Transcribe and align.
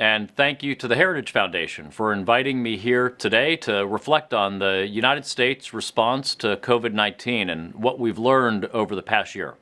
and 0.00 0.30
thank 0.30 0.62
you 0.62 0.74
to 0.74 0.88
the 0.88 0.96
Heritage 0.96 1.30
Foundation 1.30 1.90
for 1.90 2.10
inviting 2.10 2.62
me 2.62 2.78
here 2.78 3.10
today 3.10 3.54
to 3.56 3.86
reflect 3.86 4.32
on 4.32 4.58
the 4.58 4.88
United 4.90 5.26
States 5.26 5.74
response 5.74 6.34
to 6.36 6.56
COVID 6.56 6.94
19 6.94 7.50
and 7.50 7.74
what 7.74 7.98
we've 7.98 8.18
learned 8.18 8.64
over 8.72 8.96
the 8.96 9.02
past 9.02 9.34
year. 9.34 9.56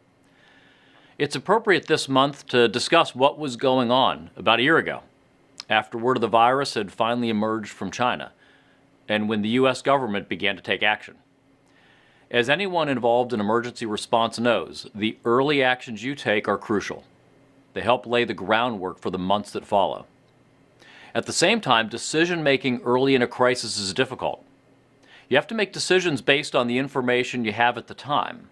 It's 1.19 1.35
appropriate 1.35 1.88
this 1.88 2.09
month 2.09 2.46
to 2.46 2.69
discuss 2.69 3.16
what 3.16 3.37
was 3.37 3.56
going 3.56 3.90
on 3.90 4.30
about 4.37 4.61
a 4.61 4.62
year 4.62 4.79
ago, 4.79 5.03
after 5.69 5.98
word 5.98 6.16
of 6.16 6.21
the 6.21 6.29
virus 6.29 6.75
had 6.75 6.93
finally 6.93 7.31
emerged 7.31 7.73
from 7.73 7.91
China, 7.91 8.31
and 9.09 9.29
when 9.29 9.43
the 9.43 9.49
U.S. 9.49 9.83
government 9.83 10.29
began 10.29 10.55
to 10.55 10.63
take 10.63 10.85
action. 10.85 11.17
As 12.31 12.49
anyone 12.49 12.89
involved 12.89 13.33
in 13.33 13.41
emergency 13.41 13.87
response 13.87 14.39
knows, 14.39 14.87
the 14.95 15.19
early 15.25 15.65
actions 15.65 16.05
you 16.05 16.15
take 16.15 16.47
are 16.47 16.59
crucial. 16.59 17.02
They 17.75 17.80
help 17.80 18.07
lay 18.07 18.23
the 18.23 18.34
groundwork 18.34 19.01
for 19.01 19.11
the 19.11 19.19
months 19.19 19.51
that 19.51 19.66
follow. 19.66 20.07
At 21.19 21.27
the 21.27 21.32
same 21.32 21.60
time, 21.60 21.88
decision 21.88 22.45
making 22.45 22.80
early 22.82 23.16
in 23.16 23.22
a 23.22 23.26
crisis 23.26 23.76
is 23.76 23.92
difficult. 23.92 24.45
You 25.28 25.36
have 25.36 25.48
to 25.48 25.54
make 25.56 25.72
decisions 25.72 26.22
based 26.22 26.54
on 26.54 26.68
the 26.68 26.78
information 26.78 27.45
you 27.45 27.50
have 27.50 27.76
at 27.76 27.88
the 27.88 27.92
time. 27.92 28.50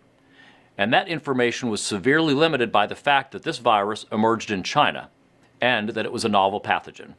And 0.77 0.93
that 0.93 1.07
information 1.07 1.69
was 1.69 1.81
severely 1.81 2.35
limited 2.35 2.73
by 2.73 2.89
the 2.89 2.97
fact 2.97 3.31
that 3.31 3.45
this 3.45 3.59
virus 3.59 4.05
emerged 4.11 4.51
in 4.51 4.65
China 4.65 5.11
and 5.61 5.91
that 5.91 6.05
it 6.05 6.11
was 6.11 6.25
a 6.25 6.29
novel 6.29 6.61
pathogen. 6.61 7.15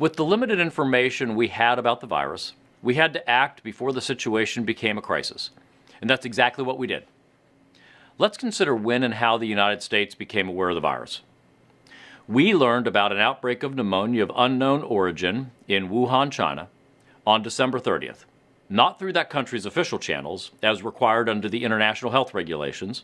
With 0.00 0.16
the 0.16 0.24
limited 0.24 0.58
information 0.58 1.36
we 1.36 1.46
had 1.46 1.78
about 1.78 2.00
the 2.00 2.08
virus, 2.08 2.54
we 2.82 2.96
had 2.96 3.12
to 3.12 3.30
act 3.30 3.62
before 3.62 3.92
the 3.92 4.00
situation 4.00 4.64
became 4.64 4.98
a 4.98 5.00
crisis. 5.00 5.50
And 6.00 6.10
that's 6.10 6.26
exactly 6.26 6.64
what 6.64 6.76
we 6.76 6.88
did. 6.88 7.04
Let's 8.18 8.36
consider 8.36 8.74
when 8.74 9.04
and 9.04 9.14
how 9.14 9.38
the 9.38 9.46
United 9.46 9.80
States 9.80 10.16
became 10.16 10.48
aware 10.48 10.70
of 10.70 10.74
the 10.74 10.80
virus. 10.80 11.20
We 12.28 12.52
learned 12.52 12.86
about 12.86 13.10
an 13.10 13.20
outbreak 13.20 13.62
of 13.62 13.74
pneumonia 13.74 14.22
of 14.22 14.30
unknown 14.36 14.82
origin 14.82 15.50
in 15.66 15.88
Wuhan, 15.88 16.30
China, 16.30 16.68
on 17.26 17.42
December 17.42 17.80
30th. 17.80 18.26
Not 18.68 18.98
through 18.98 19.14
that 19.14 19.30
country's 19.30 19.64
official 19.64 19.98
channels, 19.98 20.50
as 20.62 20.82
required 20.82 21.30
under 21.30 21.48
the 21.48 21.64
international 21.64 22.12
health 22.12 22.34
regulations, 22.34 23.02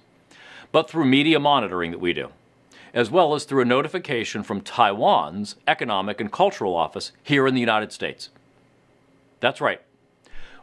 but 0.73 0.91
through 0.91 1.07
media 1.07 1.41
monitoring 1.41 1.91
that 1.91 2.03
we 2.03 2.13
do, 2.13 2.29
as 2.93 3.11
well 3.11 3.33
as 3.33 3.45
through 3.45 3.63
a 3.63 3.65
notification 3.65 4.43
from 4.43 4.61
Taiwan's 4.61 5.57
Economic 5.67 6.21
and 6.21 6.31
Cultural 6.31 6.77
Office 6.77 7.13
here 7.23 7.47
in 7.47 7.55
the 7.55 7.61
United 7.61 7.93
States. 7.93 8.29
That's 9.41 9.63
right. 9.63 9.81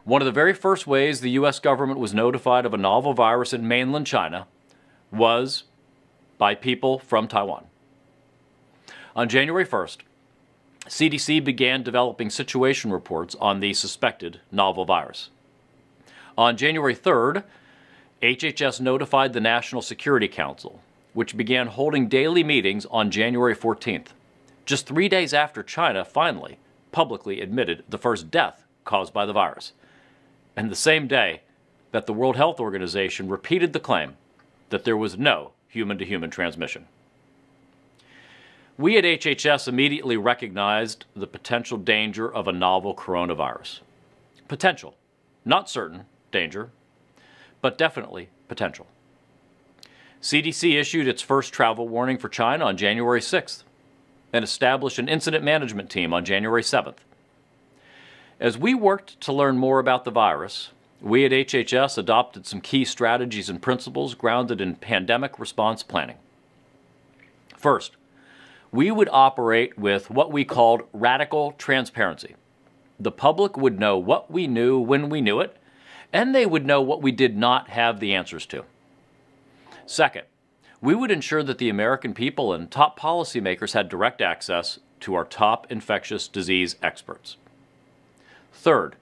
One 0.04 0.22
of 0.22 0.26
the 0.26 0.30
very 0.30 0.54
first 0.54 0.86
ways 0.86 1.20
the 1.20 1.30
U.S. 1.30 1.58
government 1.58 1.98
was 1.98 2.14
notified 2.14 2.64
of 2.64 2.74
a 2.74 2.78
novel 2.78 3.12
virus 3.12 3.52
in 3.52 3.66
mainland 3.66 4.06
China 4.06 4.46
was 5.10 5.64
by 6.38 6.54
people 6.54 7.00
from 7.00 7.26
Taiwan. 7.26 7.66
On 9.14 9.28
January 9.28 9.66
1st, 9.66 9.98
CDC 10.86 11.44
began 11.44 11.82
developing 11.82 12.30
situation 12.30 12.90
reports 12.90 13.36
on 13.38 13.60
the 13.60 13.74
suspected 13.74 14.40
novel 14.50 14.86
virus. 14.86 15.28
On 16.38 16.56
January 16.56 16.96
3rd, 16.96 17.44
HHS 18.22 18.80
notified 18.80 19.34
the 19.34 19.40
National 19.40 19.82
Security 19.82 20.28
Council, 20.28 20.80
which 21.12 21.36
began 21.36 21.66
holding 21.66 22.08
daily 22.08 22.42
meetings 22.42 22.86
on 22.86 23.10
January 23.10 23.54
14th, 23.54 24.08
just 24.64 24.86
three 24.86 25.10
days 25.10 25.34
after 25.34 25.62
China 25.62 26.06
finally 26.06 26.56
publicly 26.90 27.42
admitted 27.42 27.84
the 27.90 27.98
first 27.98 28.30
death 28.30 28.64
caused 28.86 29.12
by 29.12 29.26
the 29.26 29.32
virus, 29.34 29.72
and 30.56 30.70
the 30.70 30.74
same 30.74 31.06
day 31.06 31.42
that 31.90 32.06
the 32.06 32.14
World 32.14 32.36
Health 32.36 32.58
Organization 32.58 33.28
repeated 33.28 33.74
the 33.74 33.80
claim 33.80 34.16
that 34.70 34.84
there 34.84 34.96
was 34.96 35.18
no 35.18 35.52
human 35.68 35.98
to 35.98 36.04
human 36.06 36.30
transmission. 36.30 36.86
We 38.78 38.96
at 38.96 39.04
HHS 39.04 39.68
immediately 39.68 40.16
recognized 40.16 41.04
the 41.14 41.26
potential 41.26 41.76
danger 41.76 42.32
of 42.32 42.48
a 42.48 42.52
novel 42.52 42.94
coronavirus. 42.94 43.80
Potential, 44.48 44.94
not 45.44 45.68
certain 45.68 46.04
danger, 46.30 46.70
but 47.60 47.76
definitely 47.76 48.28
potential. 48.48 48.86
CDC 50.22 50.78
issued 50.78 51.06
its 51.06 51.20
first 51.20 51.52
travel 51.52 51.88
warning 51.88 52.16
for 52.16 52.28
China 52.28 52.64
on 52.64 52.76
January 52.76 53.20
6th 53.20 53.64
and 54.32 54.44
established 54.44 54.98
an 54.98 55.08
incident 55.08 55.44
management 55.44 55.90
team 55.90 56.14
on 56.14 56.24
January 56.24 56.62
7th. 56.62 56.98
As 58.40 58.56
we 58.56 58.74
worked 58.74 59.20
to 59.20 59.32
learn 59.32 59.58
more 59.58 59.78
about 59.78 60.04
the 60.04 60.10
virus, 60.10 60.70
we 61.00 61.24
at 61.26 61.32
HHS 61.32 61.98
adopted 61.98 62.46
some 62.46 62.60
key 62.60 62.84
strategies 62.84 63.48
and 63.50 63.60
principles 63.60 64.14
grounded 64.14 64.60
in 64.60 64.76
pandemic 64.76 65.38
response 65.38 65.82
planning. 65.82 66.16
First, 67.56 67.96
we 68.72 68.90
would 68.90 69.08
operate 69.12 69.78
with 69.78 70.10
what 70.10 70.32
we 70.32 70.44
called 70.44 70.82
radical 70.94 71.52
transparency. 71.52 72.34
The 72.98 73.12
public 73.12 73.56
would 73.56 73.78
know 73.78 73.98
what 73.98 74.30
we 74.30 74.46
knew 74.46 74.78
when 74.78 75.10
we 75.10 75.20
knew 75.20 75.40
it, 75.40 75.58
and 76.12 76.34
they 76.34 76.46
would 76.46 76.64
know 76.64 76.80
what 76.80 77.02
we 77.02 77.12
did 77.12 77.36
not 77.36 77.68
have 77.68 78.00
the 78.00 78.14
answers 78.14 78.46
to. 78.46 78.64
Second, 79.84 80.24
we 80.80 80.94
would 80.94 81.10
ensure 81.10 81.42
that 81.42 81.58
the 81.58 81.68
American 81.68 82.14
people 82.14 82.52
and 82.52 82.70
top 82.70 82.98
policymakers 82.98 83.72
had 83.74 83.88
direct 83.88 84.22
access 84.22 84.78
to 85.00 85.14
our 85.14 85.24
top 85.24 85.70
infectious 85.70 86.26
disease 86.26 86.76
experts. 86.82 87.36
Third, 88.52 88.96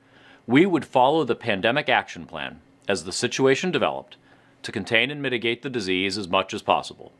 we 0.46 0.66
would 0.66 0.84
follow 0.84 1.22
the 1.22 1.36
pandemic 1.36 1.88
action 1.88 2.26
plan 2.26 2.60
as 2.88 3.04
the 3.04 3.12
situation 3.12 3.70
developed 3.70 4.16
to 4.62 4.72
contain 4.72 5.10
and 5.10 5.22
mitigate 5.22 5.62
the 5.62 5.70
disease 5.70 6.18
as 6.18 6.28
much 6.28 6.52
as 6.52 6.62
possible 6.62 7.12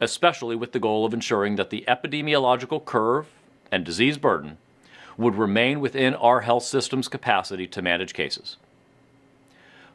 especially 0.00 0.56
with 0.56 0.72
the 0.72 0.80
goal 0.80 1.04
of 1.04 1.14
ensuring 1.14 1.56
that 1.56 1.70
the 1.70 1.84
epidemiological 1.86 2.84
curve 2.84 3.26
and 3.70 3.84
disease 3.84 4.18
burden 4.18 4.58
would 5.16 5.34
remain 5.34 5.80
within 5.80 6.14
our 6.14 6.40
health 6.40 6.64
system's 6.64 7.08
capacity 7.08 7.66
to 7.66 7.82
manage 7.82 8.14
cases. 8.14 8.56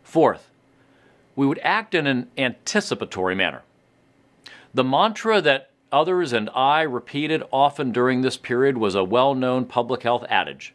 Fourth, 0.03 0.51
we 1.35 1.47
would 1.47 1.59
act 1.63 1.95
in 1.95 2.05
an 2.05 2.29
anticipatory 2.37 3.35
manner. 3.35 3.63
The 4.73 4.83
mantra 4.83 5.41
that 5.41 5.71
others 5.91 6.31
and 6.31 6.49
I 6.53 6.81
repeated 6.81 7.43
often 7.51 7.91
during 7.91 8.21
this 8.21 8.37
period 8.37 8.77
was 8.77 8.95
a 8.95 9.03
well 9.03 9.33
known 9.33 9.65
public 9.65 10.03
health 10.03 10.25
adage 10.29 10.73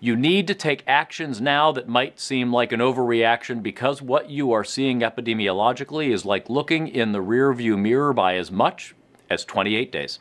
you 0.00 0.16
need 0.16 0.46
to 0.48 0.54
take 0.54 0.84
actions 0.86 1.40
now 1.40 1.72
that 1.72 1.88
might 1.88 2.20
seem 2.20 2.52
like 2.52 2.72
an 2.72 2.80
overreaction 2.80 3.62
because 3.62 4.02
what 4.02 4.28
you 4.30 4.52
are 4.52 4.64
seeing 4.64 5.00
epidemiologically 5.00 6.12
is 6.12 6.24
like 6.24 6.50
looking 6.50 6.88
in 6.88 7.12
the 7.12 7.22
rearview 7.22 7.78
mirror 7.78 8.12
by 8.12 8.36
as 8.36 8.50
much 8.50 8.94
as 9.30 9.44
28 9.44 9.90
days. 9.90 10.18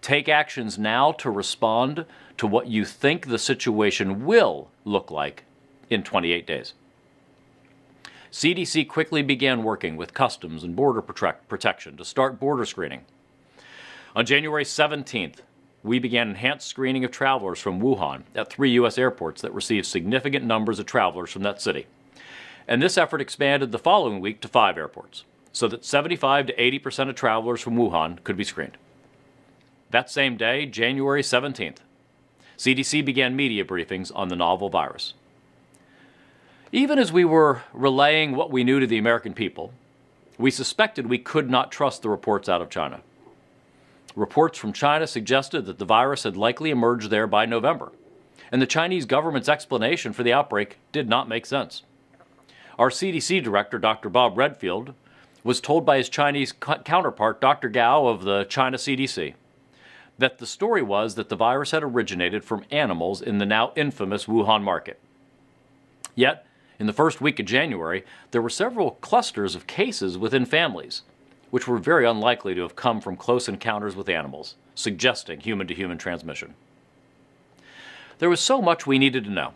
Take 0.00 0.28
actions 0.28 0.78
now 0.78 1.12
to 1.12 1.30
respond 1.30 2.06
to 2.38 2.46
what 2.46 2.68
you 2.68 2.84
think 2.84 3.26
the 3.26 3.38
situation 3.38 4.24
will 4.24 4.70
look 4.84 5.10
like 5.10 5.44
in 5.90 6.02
28 6.02 6.46
days. 6.46 6.72
CDC 8.32 8.88
quickly 8.88 9.22
began 9.22 9.64
working 9.64 9.96
with 9.96 10.14
Customs 10.14 10.62
and 10.62 10.76
Border 10.76 11.02
Protection 11.02 11.96
to 11.96 12.04
start 12.04 12.38
border 12.38 12.64
screening. 12.64 13.04
On 14.14 14.24
January 14.24 14.64
17th, 14.64 15.40
we 15.82 15.98
began 15.98 16.30
enhanced 16.30 16.68
screening 16.68 17.04
of 17.04 17.10
travelers 17.10 17.58
from 17.58 17.80
Wuhan 17.80 18.22
at 18.34 18.50
three 18.50 18.70
U.S. 18.72 18.98
airports 18.98 19.40
that 19.42 19.54
received 19.54 19.86
significant 19.86 20.44
numbers 20.44 20.78
of 20.78 20.86
travelers 20.86 21.30
from 21.30 21.42
that 21.42 21.62
city. 21.62 21.86
And 22.68 22.82
this 22.82 22.98
effort 22.98 23.20
expanded 23.20 23.72
the 23.72 23.78
following 23.78 24.20
week 24.20 24.40
to 24.42 24.48
five 24.48 24.76
airports, 24.76 25.24
so 25.52 25.66
that 25.68 25.84
75 25.84 26.46
to 26.46 26.62
80 26.62 26.78
percent 26.78 27.10
of 27.10 27.16
travelers 27.16 27.60
from 27.60 27.76
Wuhan 27.76 28.22
could 28.22 28.36
be 28.36 28.44
screened. 28.44 28.76
That 29.90 30.10
same 30.10 30.36
day, 30.36 30.66
January 30.66 31.22
17th, 31.22 31.78
CDC 32.56 33.04
began 33.04 33.34
media 33.34 33.64
briefings 33.64 34.12
on 34.14 34.28
the 34.28 34.36
novel 34.36 34.68
virus. 34.68 35.14
Even 36.72 36.98
as 36.98 37.10
we 37.10 37.24
were 37.24 37.62
relaying 37.72 38.36
what 38.36 38.52
we 38.52 38.62
knew 38.62 38.78
to 38.78 38.86
the 38.86 38.98
American 38.98 39.34
people, 39.34 39.72
we 40.38 40.50
suspected 40.50 41.06
we 41.06 41.18
could 41.18 41.50
not 41.50 41.72
trust 41.72 42.02
the 42.02 42.08
reports 42.08 42.48
out 42.48 42.62
of 42.62 42.70
China. 42.70 43.00
Reports 44.16 44.58
from 44.58 44.72
China 44.72 45.06
suggested 45.06 45.66
that 45.66 45.78
the 45.78 45.84
virus 45.84 46.24
had 46.24 46.36
likely 46.36 46.70
emerged 46.70 47.10
there 47.10 47.26
by 47.26 47.46
November, 47.46 47.92
and 48.50 48.60
the 48.60 48.66
Chinese 48.66 49.04
government's 49.04 49.48
explanation 49.48 50.12
for 50.12 50.22
the 50.22 50.32
outbreak 50.32 50.78
did 50.90 51.08
not 51.08 51.28
make 51.28 51.46
sense. 51.46 51.82
Our 52.78 52.90
CDC 52.90 53.42
director, 53.42 53.78
Dr. 53.78 54.08
Bob 54.08 54.36
Redfield, 54.36 54.94
was 55.44 55.60
told 55.60 55.86
by 55.86 55.98
his 55.98 56.08
Chinese 56.08 56.52
counterpart, 56.52 57.40
Dr. 57.40 57.68
Gao 57.68 58.06
of 58.06 58.24
the 58.24 58.44
China 58.44 58.76
CDC, 58.76 59.34
that 60.18 60.38
the 60.38 60.46
story 60.46 60.82
was 60.82 61.14
that 61.14 61.28
the 61.28 61.36
virus 61.36 61.70
had 61.70 61.82
originated 61.82 62.44
from 62.44 62.64
animals 62.70 63.22
in 63.22 63.38
the 63.38 63.46
now 63.46 63.72
infamous 63.76 64.26
Wuhan 64.26 64.62
market. 64.62 64.98
Yet, 66.14 66.46
in 66.78 66.86
the 66.86 66.92
first 66.92 67.20
week 67.20 67.38
of 67.38 67.46
January, 67.46 68.04
there 68.32 68.42
were 68.42 68.50
several 68.50 68.92
clusters 68.92 69.54
of 69.54 69.66
cases 69.66 70.18
within 70.18 70.44
families, 70.44 71.02
which 71.50 71.66
were 71.66 71.78
very 71.78 72.06
unlikely 72.06 72.54
to 72.54 72.62
have 72.62 72.76
come 72.76 73.00
from 73.00 73.16
close 73.16 73.48
encounters 73.48 73.96
with 73.96 74.08
animals, 74.08 74.54
suggesting 74.74 75.40
human 75.40 75.66
to 75.66 75.74
human 75.74 75.98
transmission. 75.98 76.54
There 78.18 78.30
was 78.30 78.40
so 78.40 78.60
much 78.60 78.86
we 78.86 78.98
needed 78.98 79.24
to 79.24 79.30
know, 79.30 79.54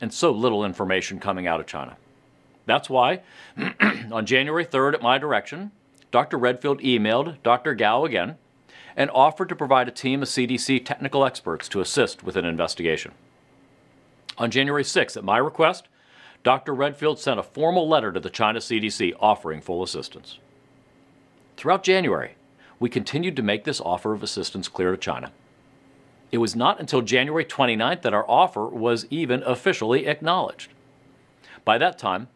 and 0.00 0.12
so 0.12 0.30
little 0.30 0.64
information 0.64 1.18
coming 1.18 1.46
out 1.46 1.60
of 1.60 1.66
China. 1.66 1.96
That's 2.66 2.88
why, 2.90 3.20
on 4.12 4.26
January 4.26 4.64
3rd, 4.64 4.94
at 4.94 5.02
my 5.02 5.18
direction, 5.18 5.72
Dr. 6.10 6.38
Redfield 6.38 6.80
emailed 6.80 7.42
Dr. 7.42 7.74
Gao 7.74 8.04
again, 8.04 8.36
and 8.96 9.10
offered 9.10 9.48
to 9.48 9.56
provide 9.56 9.88
a 9.88 9.92
team 9.92 10.22
of 10.22 10.28
CDC 10.28 10.84
technical 10.84 11.24
experts 11.24 11.68
to 11.68 11.80
assist 11.80 12.22
with 12.22 12.36
an 12.36 12.44
investigation. 12.44 13.12
On 14.38 14.50
January 14.50 14.84
6, 14.84 15.16
at 15.16 15.24
my 15.24 15.38
request, 15.38 15.88
Dr. 16.42 16.74
Redfield 16.74 17.18
sent 17.18 17.40
a 17.40 17.42
formal 17.42 17.88
letter 17.88 18.12
to 18.12 18.20
the 18.20 18.30
China 18.30 18.58
CDC 18.58 19.14
offering 19.18 19.60
full 19.60 19.82
assistance. 19.82 20.38
Throughout 21.56 21.82
January, 21.82 22.32
we 22.80 22.88
continued 22.88 23.36
to 23.36 23.42
make 23.42 23.64
this 23.64 23.80
offer 23.80 24.12
of 24.12 24.22
assistance 24.22 24.68
clear 24.68 24.90
to 24.90 24.96
China. 24.96 25.32
It 26.32 26.38
was 26.38 26.56
not 26.56 26.80
until 26.80 27.00
January 27.00 27.44
29th 27.44 28.02
that 28.02 28.14
our 28.14 28.28
offer 28.28 28.66
was 28.66 29.06
even 29.08 29.42
officially 29.44 30.06
acknowledged. 30.06 30.72
By 31.64 31.78
that 31.78 31.98
time, 31.98 32.28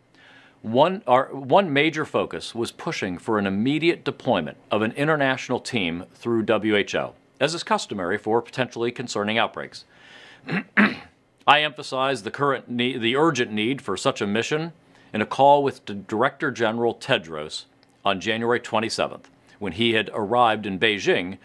one, 0.62 1.02
our, 1.06 1.26
one 1.34 1.72
major 1.72 2.04
focus 2.04 2.54
was 2.54 2.72
pushing 2.72 3.18
for 3.18 3.38
an 3.38 3.46
immediate 3.46 4.04
deployment 4.04 4.56
of 4.70 4.82
an 4.82 4.92
international 4.92 5.60
team 5.60 6.04
through 6.14 6.44
WHO, 6.46 7.12
as 7.40 7.54
is 7.54 7.62
customary 7.62 8.18
for 8.18 8.40
potentially 8.40 8.90
concerning 8.90 9.38
outbreaks. 9.38 9.84
I 11.46 11.62
emphasized 11.62 12.24
the 12.24 12.30
current 12.30 12.68
need, 12.68 13.00
the 13.00 13.16
urgent 13.16 13.52
need 13.52 13.82
for 13.82 13.96
such 13.96 14.20
a 14.20 14.26
mission 14.26 14.72
in 15.12 15.22
a 15.22 15.26
call 15.26 15.62
with 15.62 16.06
Director 16.06 16.50
General 16.50 16.94
Tedros 16.94 17.64
on 18.08 18.20
January 18.20 18.58
27th, 18.58 19.24
when 19.58 19.74
he 19.74 19.92
had 19.92 20.10
arrived 20.14 20.64
in 20.64 20.78
Beijing 20.78 21.36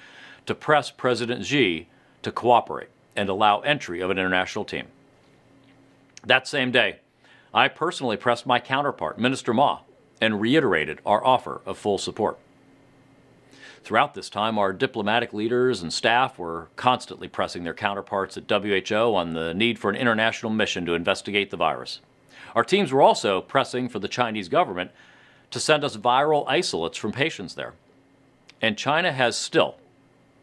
to 0.46 0.56
press 0.56 0.90
President 0.90 1.46
Xi 1.46 1.88
to 2.22 2.32
cooperate 2.32 2.90
and 3.16 3.28
allow 3.28 3.60
entry 3.60 4.00
of 4.00 4.10
an 4.10 4.18
international 4.18 4.64
team. 4.64 4.88
That 6.26 6.48
same 6.48 6.72
day, 6.72 7.00
I 7.54 7.68
personally 7.68 8.16
pressed 8.16 8.46
my 8.46 8.60
counterpart, 8.60 9.20
Minister 9.20 9.54
Ma, 9.54 9.80
and 10.22 10.40
reiterated 10.40 11.00
our 11.06 11.24
offer 11.24 11.62
of 11.66 11.78
full 11.78 11.98
support. 11.98 12.40
Throughout 13.84 14.14
this 14.14 14.30
time, 14.30 14.58
our 14.58 14.72
diplomatic 14.72 15.34
leaders 15.34 15.82
and 15.82 15.92
staff 15.92 16.40
were 16.40 16.70
constantly 16.78 17.28
pressing 17.28 17.66
their 17.66 17.74
counterparts 17.74 18.38
at 18.38 18.50
WHO 18.50 19.16
on 19.16 19.34
the 19.34 19.54
need 19.54 19.78
for 19.78 19.90
an 19.90 19.98
international 19.98 20.54
mission 20.54 20.86
to 20.86 20.94
investigate 20.94 21.52
the 21.52 21.58
virus. 21.58 22.00
Our 22.56 22.64
teams 22.64 22.94
were 22.94 23.02
also 23.02 23.42
pressing 23.42 23.90
for 23.90 24.00
the 24.00 24.08
Chinese 24.08 24.48
government 24.48 24.92
to 25.54 25.60
send 25.60 25.84
us 25.84 25.96
viral 25.96 26.46
isolates 26.48 26.98
from 26.98 27.12
patients 27.12 27.54
there. 27.54 27.74
And 28.60 28.76
China 28.76 29.12
has 29.12 29.38
still, 29.38 29.76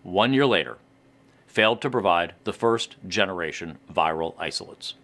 one 0.04 0.32
year 0.32 0.46
later, 0.46 0.78
failed 1.48 1.82
to 1.82 1.90
provide 1.90 2.34
the 2.44 2.52
first 2.52 2.94
generation 3.08 3.78
viral 3.92 4.34
isolates. 4.38 4.94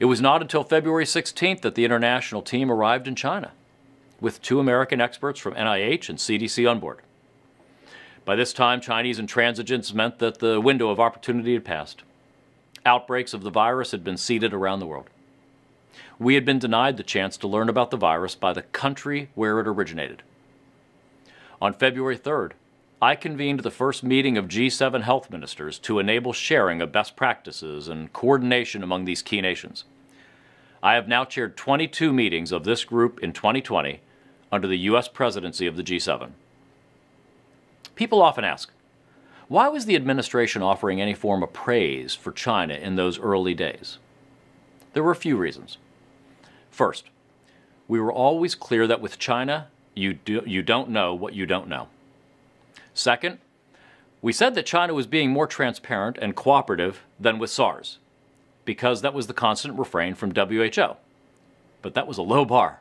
It 0.00 0.06
was 0.06 0.20
not 0.20 0.42
until 0.42 0.64
February 0.64 1.04
16th 1.04 1.60
that 1.60 1.76
the 1.76 1.84
international 1.84 2.42
team 2.42 2.68
arrived 2.68 3.06
in 3.06 3.14
China, 3.14 3.52
with 4.20 4.42
two 4.42 4.58
American 4.58 5.00
experts 5.00 5.38
from 5.38 5.54
NIH 5.54 6.08
and 6.08 6.18
CDC 6.18 6.68
on 6.68 6.80
board. 6.80 6.98
By 8.24 8.34
this 8.34 8.52
time, 8.52 8.80
Chinese 8.80 9.20
intransigence 9.20 9.94
meant 9.94 10.18
that 10.18 10.40
the 10.40 10.60
window 10.60 10.88
of 10.88 10.98
opportunity 10.98 11.52
had 11.52 11.64
passed. 11.64 12.02
Outbreaks 12.84 13.34
of 13.34 13.42
the 13.42 13.50
virus 13.50 13.92
had 13.92 14.02
been 14.02 14.16
seeded 14.16 14.52
around 14.52 14.80
the 14.80 14.86
world. 14.86 15.08
We 16.18 16.34
had 16.34 16.44
been 16.44 16.58
denied 16.58 16.96
the 16.96 17.02
chance 17.02 17.36
to 17.38 17.48
learn 17.48 17.68
about 17.68 17.90
the 17.90 17.96
virus 17.96 18.34
by 18.34 18.52
the 18.52 18.62
country 18.62 19.30
where 19.34 19.58
it 19.58 19.66
originated. 19.66 20.22
On 21.60 21.72
February 21.72 22.18
3rd, 22.18 22.52
I 23.02 23.16
convened 23.16 23.60
the 23.60 23.70
first 23.70 24.02
meeting 24.02 24.38
of 24.38 24.48
G7 24.48 25.02
health 25.02 25.30
ministers 25.30 25.78
to 25.80 25.98
enable 25.98 26.32
sharing 26.32 26.80
of 26.80 26.92
best 26.92 27.16
practices 27.16 27.88
and 27.88 28.12
coordination 28.12 28.82
among 28.82 29.04
these 29.04 29.22
key 29.22 29.40
nations. 29.40 29.84
I 30.82 30.94
have 30.94 31.08
now 31.08 31.24
chaired 31.24 31.56
22 31.56 32.12
meetings 32.12 32.52
of 32.52 32.64
this 32.64 32.84
group 32.84 33.18
in 33.20 33.32
2020 33.32 34.00
under 34.52 34.68
the 34.68 34.78
U.S. 34.78 35.08
presidency 35.08 35.66
of 35.66 35.76
the 35.76 35.82
G7. 35.82 36.30
People 37.94 38.22
often 38.22 38.44
ask, 38.44 38.70
why 39.48 39.68
was 39.68 39.86
the 39.86 39.96
administration 39.96 40.62
offering 40.62 41.00
any 41.00 41.14
form 41.14 41.42
of 41.42 41.52
praise 41.52 42.14
for 42.14 42.32
China 42.32 42.74
in 42.74 42.96
those 42.96 43.18
early 43.18 43.54
days? 43.54 43.98
There 44.92 45.02
were 45.02 45.10
a 45.10 45.16
few 45.16 45.36
reasons. 45.36 45.78
First, 46.74 47.04
we 47.86 48.00
were 48.00 48.12
always 48.12 48.56
clear 48.56 48.88
that 48.88 49.00
with 49.00 49.16
China, 49.16 49.68
you, 49.94 50.14
do, 50.14 50.42
you 50.44 50.60
don't 50.60 50.88
know 50.88 51.14
what 51.14 51.32
you 51.32 51.46
don't 51.46 51.68
know. 51.68 51.86
Second, 52.92 53.38
we 54.20 54.32
said 54.32 54.56
that 54.56 54.66
China 54.66 54.92
was 54.92 55.06
being 55.06 55.30
more 55.30 55.46
transparent 55.46 56.18
and 56.20 56.34
cooperative 56.34 57.04
than 57.20 57.38
with 57.38 57.50
SARS, 57.50 57.98
because 58.64 59.02
that 59.02 59.14
was 59.14 59.28
the 59.28 59.32
constant 59.32 59.78
refrain 59.78 60.16
from 60.16 60.34
WHO. 60.34 60.96
But 61.80 61.94
that 61.94 62.08
was 62.08 62.18
a 62.18 62.22
low 62.22 62.44
bar. 62.44 62.80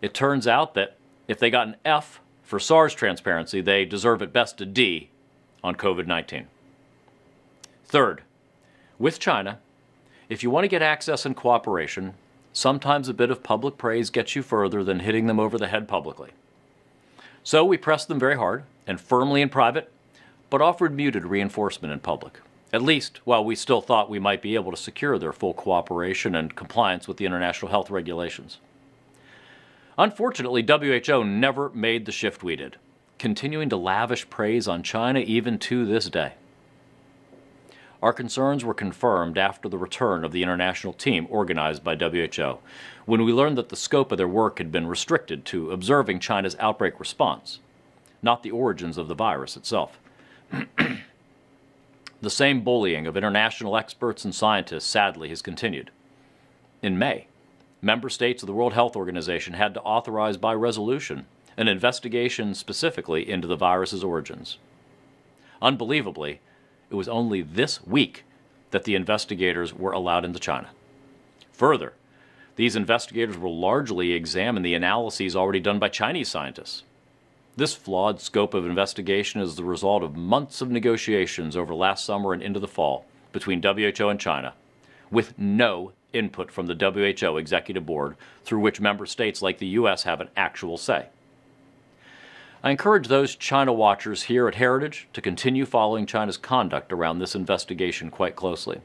It 0.00 0.14
turns 0.14 0.46
out 0.46 0.72
that 0.72 0.96
if 1.28 1.38
they 1.38 1.50
got 1.50 1.68
an 1.68 1.76
F 1.84 2.20
for 2.42 2.58
SARS 2.58 2.94
transparency, 2.94 3.60
they 3.60 3.84
deserve 3.84 4.22
at 4.22 4.32
best 4.32 4.62
a 4.62 4.64
D 4.64 5.10
on 5.62 5.74
COVID 5.74 6.06
19. 6.06 6.46
Third, 7.84 8.22
with 8.98 9.18
China, 9.18 9.58
if 10.30 10.42
you 10.42 10.48
want 10.48 10.64
to 10.64 10.68
get 10.68 10.80
access 10.80 11.26
and 11.26 11.36
cooperation, 11.36 12.14
sometimes 12.56 13.06
a 13.06 13.14
bit 13.14 13.30
of 13.30 13.42
public 13.42 13.76
praise 13.76 14.08
gets 14.08 14.34
you 14.34 14.42
further 14.42 14.82
than 14.82 15.00
hitting 15.00 15.26
them 15.26 15.38
over 15.38 15.58
the 15.58 15.68
head 15.68 15.86
publicly. 15.86 16.30
So 17.42 17.66
we 17.66 17.76
pressed 17.76 18.08
them 18.08 18.18
very 18.18 18.36
hard 18.36 18.64
and 18.86 18.98
firmly 18.98 19.42
in 19.42 19.50
private, 19.50 19.92
but 20.48 20.62
offered 20.62 20.94
muted 20.94 21.26
reinforcement 21.26 21.92
in 21.92 22.00
public, 22.00 22.40
at 22.72 22.80
least 22.80 23.20
while 23.24 23.44
we 23.44 23.54
still 23.54 23.82
thought 23.82 24.08
we 24.08 24.18
might 24.18 24.40
be 24.40 24.54
able 24.54 24.70
to 24.70 24.76
secure 24.76 25.18
their 25.18 25.34
full 25.34 25.52
cooperation 25.52 26.34
and 26.34 26.56
compliance 26.56 27.06
with 27.06 27.18
the 27.18 27.26
international 27.26 27.70
health 27.70 27.90
regulations. 27.90 28.56
Unfortunately, 29.98 30.64
WHO 30.66 31.24
never 31.24 31.68
made 31.70 32.06
the 32.06 32.12
shift 32.12 32.42
we 32.42 32.56
did, 32.56 32.76
continuing 33.18 33.68
to 33.68 33.76
lavish 33.76 34.30
praise 34.30 34.66
on 34.66 34.82
China 34.82 35.20
even 35.20 35.58
to 35.58 35.84
this 35.84 36.08
day. 36.08 36.32
Our 38.06 38.12
concerns 38.12 38.64
were 38.64 38.72
confirmed 38.72 39.36
after 39.36 39.68
the 39.68 39.78
return 39.78 40.24
of 40.24 40.30
the 40.30 40.44
international 40.44 40.92
team 40.92 41.26
organized 41.28 41.82
by 41.82 41.96
WHO, 41.96 42.58
when 43.04 43.24
we 43.24 43.32
learned 43.32 43.58
that 43.58 43.68
the 43.68 43.74
scope 43.74 44.12
of 44.12 44.18
their 44.18 44.28
work 44.28 44.58
had 44.58 44.70
been 44.70 44.86
restricted 44.86 45.44
to 45.46 45.72
observing 45.72 46.20
China's 46.20 46.54
outbreak 46.60 47.00
response, 47.00 47.58
not 48.22 48.44
the 48.44 48.52
origins 48.52 48.96
of 48.96 49.08
the 49.08 49.16
virus 49.16 49.56
itself. 49.56 49.98
the 52.20 52.30
same 52.30 52.62
bullying 52.62 53.08
of 53.08 53.16
international 53.16 53.76
experts 53.76 54.24
and 54.24 54.32
scientists 54.32 54.86
sadly 54.86 55.30
has 55.30 55.42
continued. 55.42 55.90
In 56.82 56.96
May, 57.00 57.26
member 57.82 58.08
states 58.08 58.40
of 58.40 58.46
the 58.46 58.52
World 58.52 58.74
Health 58.74 58.94
Organization 58.94 59.54
had 59.54 59.74
to 59.74 59.82
authorize 59.82 60.36
by 60.36 60.54
resolution 60.54 61.26
an 61.56 61.66
investigation 61.66 62.54
specifically 62.54 63.28
into 63.28 63.48
the 63.48 63.56
virus's 63.56 64.04
origins. 64.04 64.58
Unbelievably, 65.60 66.38
it 66.90 66.94
was 66.94 67.08
only 67.08 67.42
this 67.42 67.84
week 67.86 68.24
that 68.70 68.84
the 68.84 68.94
investigators 68.94 69.74
were 69.74 69.92
allowed 69.92 70.24
into 70.24 70.38
China. 70.38 70.68
Further, 71.52 71.94
these 72.56 72.76
investigators 72.76 73.38
will 73.38 73.58
largely 73.58 74.12
examine 74.12 74.62
the 74.62 74.74
analyses 74.74 75.36
already 75.36 75.60
done 75.60 75.78
by 75.78 75.88
Chinese 75.88 76.28
scientists. 76.28 76.82
This 77.56 77.74
flawed 77.74 78.20
scope 78.20 78.52
of 78.54 78.66
investigation 78.66 79.40
is 79.40 79.56
the 79.56 79.64
result 79.64 80.02
of 80.02 80.16
months 80.16 80.60
of 80.60 80.70
negotiations 80.70 81.56
over 81.56 81.74
last 81.74 82.04
summer 82.04 82.32
and 82.32 82.42
into 82.42 82.60
the 82.60 82.68
fall 82.68 83.06
between 83.32 83.62
WHO 83.62 84.08
and 84.08 84.20
China, 84.20 84.54
with 85.10 85.38
no 85.38 85.92
input 86.12 86.50
from 86.50 86.66
the 86.66 86.74
WHO 86.74 87.36
Executive 87.36 87.86
Board, 87.86 88.16
through 88.44 88.60
which 88.60 88.80
member 88.80 89.06
states 89.06 89.42
like 89.42 89.58
the 89.58 89.66
U.S. 89.68 90.02
have 90.02 90.20
an 90.20 90.28
actual 90.36 90.76
say. 90.76 91.06
I 92.62 92.70
encourage 92.70 93.08
those 93.08 93.36
China 93.36 93.72
watchers 93.72 94.24
here 94.24 94.48
at 94.48 94.54
Heritage 94.54 95.08
to 95.12 95.20
continue 95.20 95.66
following 95.66 96.06
China's 96.06 96.36
conduct 96.36 96.92
around 96.92 97.18
this 97.18 97.34
investigation 97.34 98.10
quite 98.10 98.34
closely. 98.34 98.80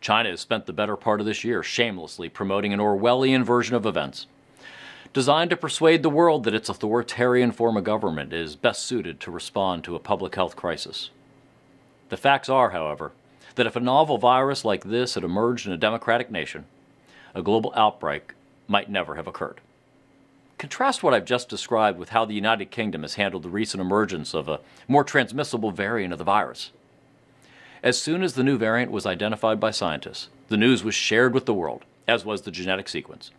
China 0.00 0.30
has 0.30 0.40
spent 0.40 0.66
the 0.66 0.72
better 0.72 0.96
part 0.96 1.20
of 1.20 1.26
this 1.26 1.44
year 1.44 1.62
shamelessly 1.62 2.28
promoting 2.28 2.72
an 2.72 2.80
Orwellian 2.80 3.44
version 3.44 3.76
of 3.76 3.86
events, 3.86 4.26
designed 5.12 5.50
to 5.50 5.56
persuade 5.56 6.02
the 6.02 6.10
world 6.10 6.44
that 6.44 6.54
its 6.54 6.68
authoritarian 6.68 7.52
form 7.52 7.76
of 7.76 7.84
government 7.84 8.32
is 8.32 8.56
best 8.56 8.84
suited 8.84 9.20
to 9.20 9.30
respond 9.30 9.84
to 9.84 9.94
a 9.94 10.00
public 10.00 10.34
health 10.34 10.56
crisis. 10.56 11.10
The 12.08 12.16
facts 12.16 12.48
are, 12.48 12.70
however, 12.70 13.12
that 13.54 13.66
if 13.66 13.76
a 13.76 13.80
novel 13.80 14.18
virus 14.18 14.64
like 14.64 14.84
this 14.84 15.14
had 15.14 15.24
emerged 15.24 15.66
in 15.66 15.72
a 15.72 15.76
democratic 15.76 16.30
nation, 16.30 16.64
a 17.34 17.42
global 17.42 17.72
outbreak 17.76 18.34
might 18.66 18.90
never 18.90 19.14
have 19.16 19.26
occurred. 19.26 19.60
Contrast 20.60 21.02
what 21.02 21.14
I've 21.14 21.24
just 21.24 21.48
described 21.48 21.98
with 21.98 22.10
how 22.10 22.26
the 22.26 22.34
United 22.34 22.70
Kingdom 22.70 23.00
has 23.00 23.14
handled 23.14 23.44
the 23.44 23.48
recent 23.48 23.80
emergence 23.80 24.34
of 24.34 24.46
a 24.46 24.60
more 24.86 25.02
transmissible 25.02 25.70
variant 25.70 26.12
of 26.12 26.18
the 26.18 26.24
virus. 26.24 26.70
As 27.82 27.98
soon 27.98 28.22
as 28.22 28.34
the 28.34 28.44
new 28.44 28.58
variant 28.58 28.92
was 28.92 29.06
identified 29.06 29.58
by 29.58 29.70
scientists, 29.70 30.28
the 30.48 30.58
news 30.58 30.84
was 30.84 30.94
shared 30.94 31.32
with 31.32 31.46
the 31.46 31.54
world, 31.54 31.86
as 32.06 32.26
was 32.26 32.42
the 32.42 32.50
genetic 32.50 32.90
sequence. 32.90 33.30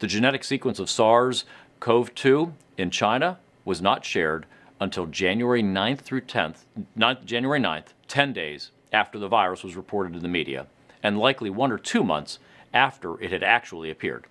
The 0.00 0.08
genetic 0.08 0.42
sequence 0.42 0.80
of 0.80 0.90
SARS 0.90 1.44
CoV 1.78 2.12
2 2.16 2.54
in 2.76 2.90
China 2.90 3.38
was 3.64 3.80
not 3.80 4.04
shared 4.04 4.46
until 4.80 5.06
January 5.06 5.62
9th 5.62 6.00
through 6.00 6.22
10th, 6.22 6.64
9th, 6.98 7.24
January 7.24 7.60
9th, 7.60 7.90
10 8.08 8.32
days 8.32 8.72
after 8.92 9.20
the 9.20 9.28
virus 9.28 9.62
was 9.62 9.76
reported 9.76 10.16
in 10.16 10.22
the 10.22 10.28
media, 10.28 10.66
and 11.04 11.20
likely 11.20 11.50
one 11.50 11.70
or 11.70 11.78
two 11.78 12.02
months 12.02 12.40
after 12.74 13.14
it 13.22 13.30
had 13.30 13.44
actually 13.44 13.92
appeared. 13.92 14.26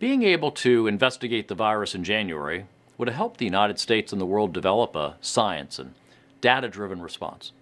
Being 0.00 0.22
able 0.22 0.50
to 0.52 0.86
investigate 0.86 1.48
the 1.48 1.54
virus 1.54 1.94
in 1.94 2.04
January 2.04 2.64
would 2.96 3.06
have 3.06 3.18
helped 3.18 3.36
the 3.36 3.44
United 3.44 3.78
States 3.78 4.12
and 4.12 4.20
the 4.20 4.24
world 4.26 4.54
develop 4.54 4.96
a 4.96 5.16
science 5.20 5.78
and 5.78 5.92
data 6.40 6.68
driven 6.68 7.02
response. 7.02 7.52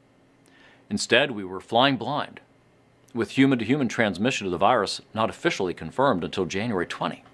Instead, 0.89 1.33
we 1.33 1.43
were 1.43 1.61
flying 1.61 1.97
blind, 1.97 2.39
with 3.13 3.33
human 3.33 3.59
to 3.59 3.65
human 3.65 3.89
transmission 3.89 4.47
of 4.47 4.53
the 4.53 4.57
virus 4.57 5.01
not 5.13 5.29
officially 5.29 5.75
confirmed 5.75 6.23
until 6.23 6.45
January 6.45 6.87
20. 6.87 7.25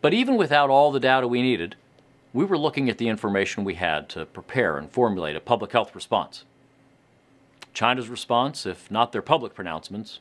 But 0.00 0.14
even 0.14 0.36
without 0.36 0.68
all 0.68 0.90
the 0.90 0.98
data 0.98 1.28
we 1.28 1.40
needed, 1.40 1.76
we 2.32 2.44
were 2.44 2.58
looking 2.58 2.90
at 2.90 2.98
the 2.98 3.08
information 3.08 3.62
we 3.62 3.74
had 3.74 4.08
to 4.08 4.26
prepare 4.26 4.78
and 4.78 4.90
formulate 4.90 5.36
a 5.36 5.40
public 5.40 5.70
health 5.70 5.94
response. 5.94 6.42
China's 7.72 8.08
response, 8.08 8.66
if 8.66 8.90
not 8.90 9.12
their 9.12 9.22
public 9.22 9.54
pronouncements, 9.54 10.18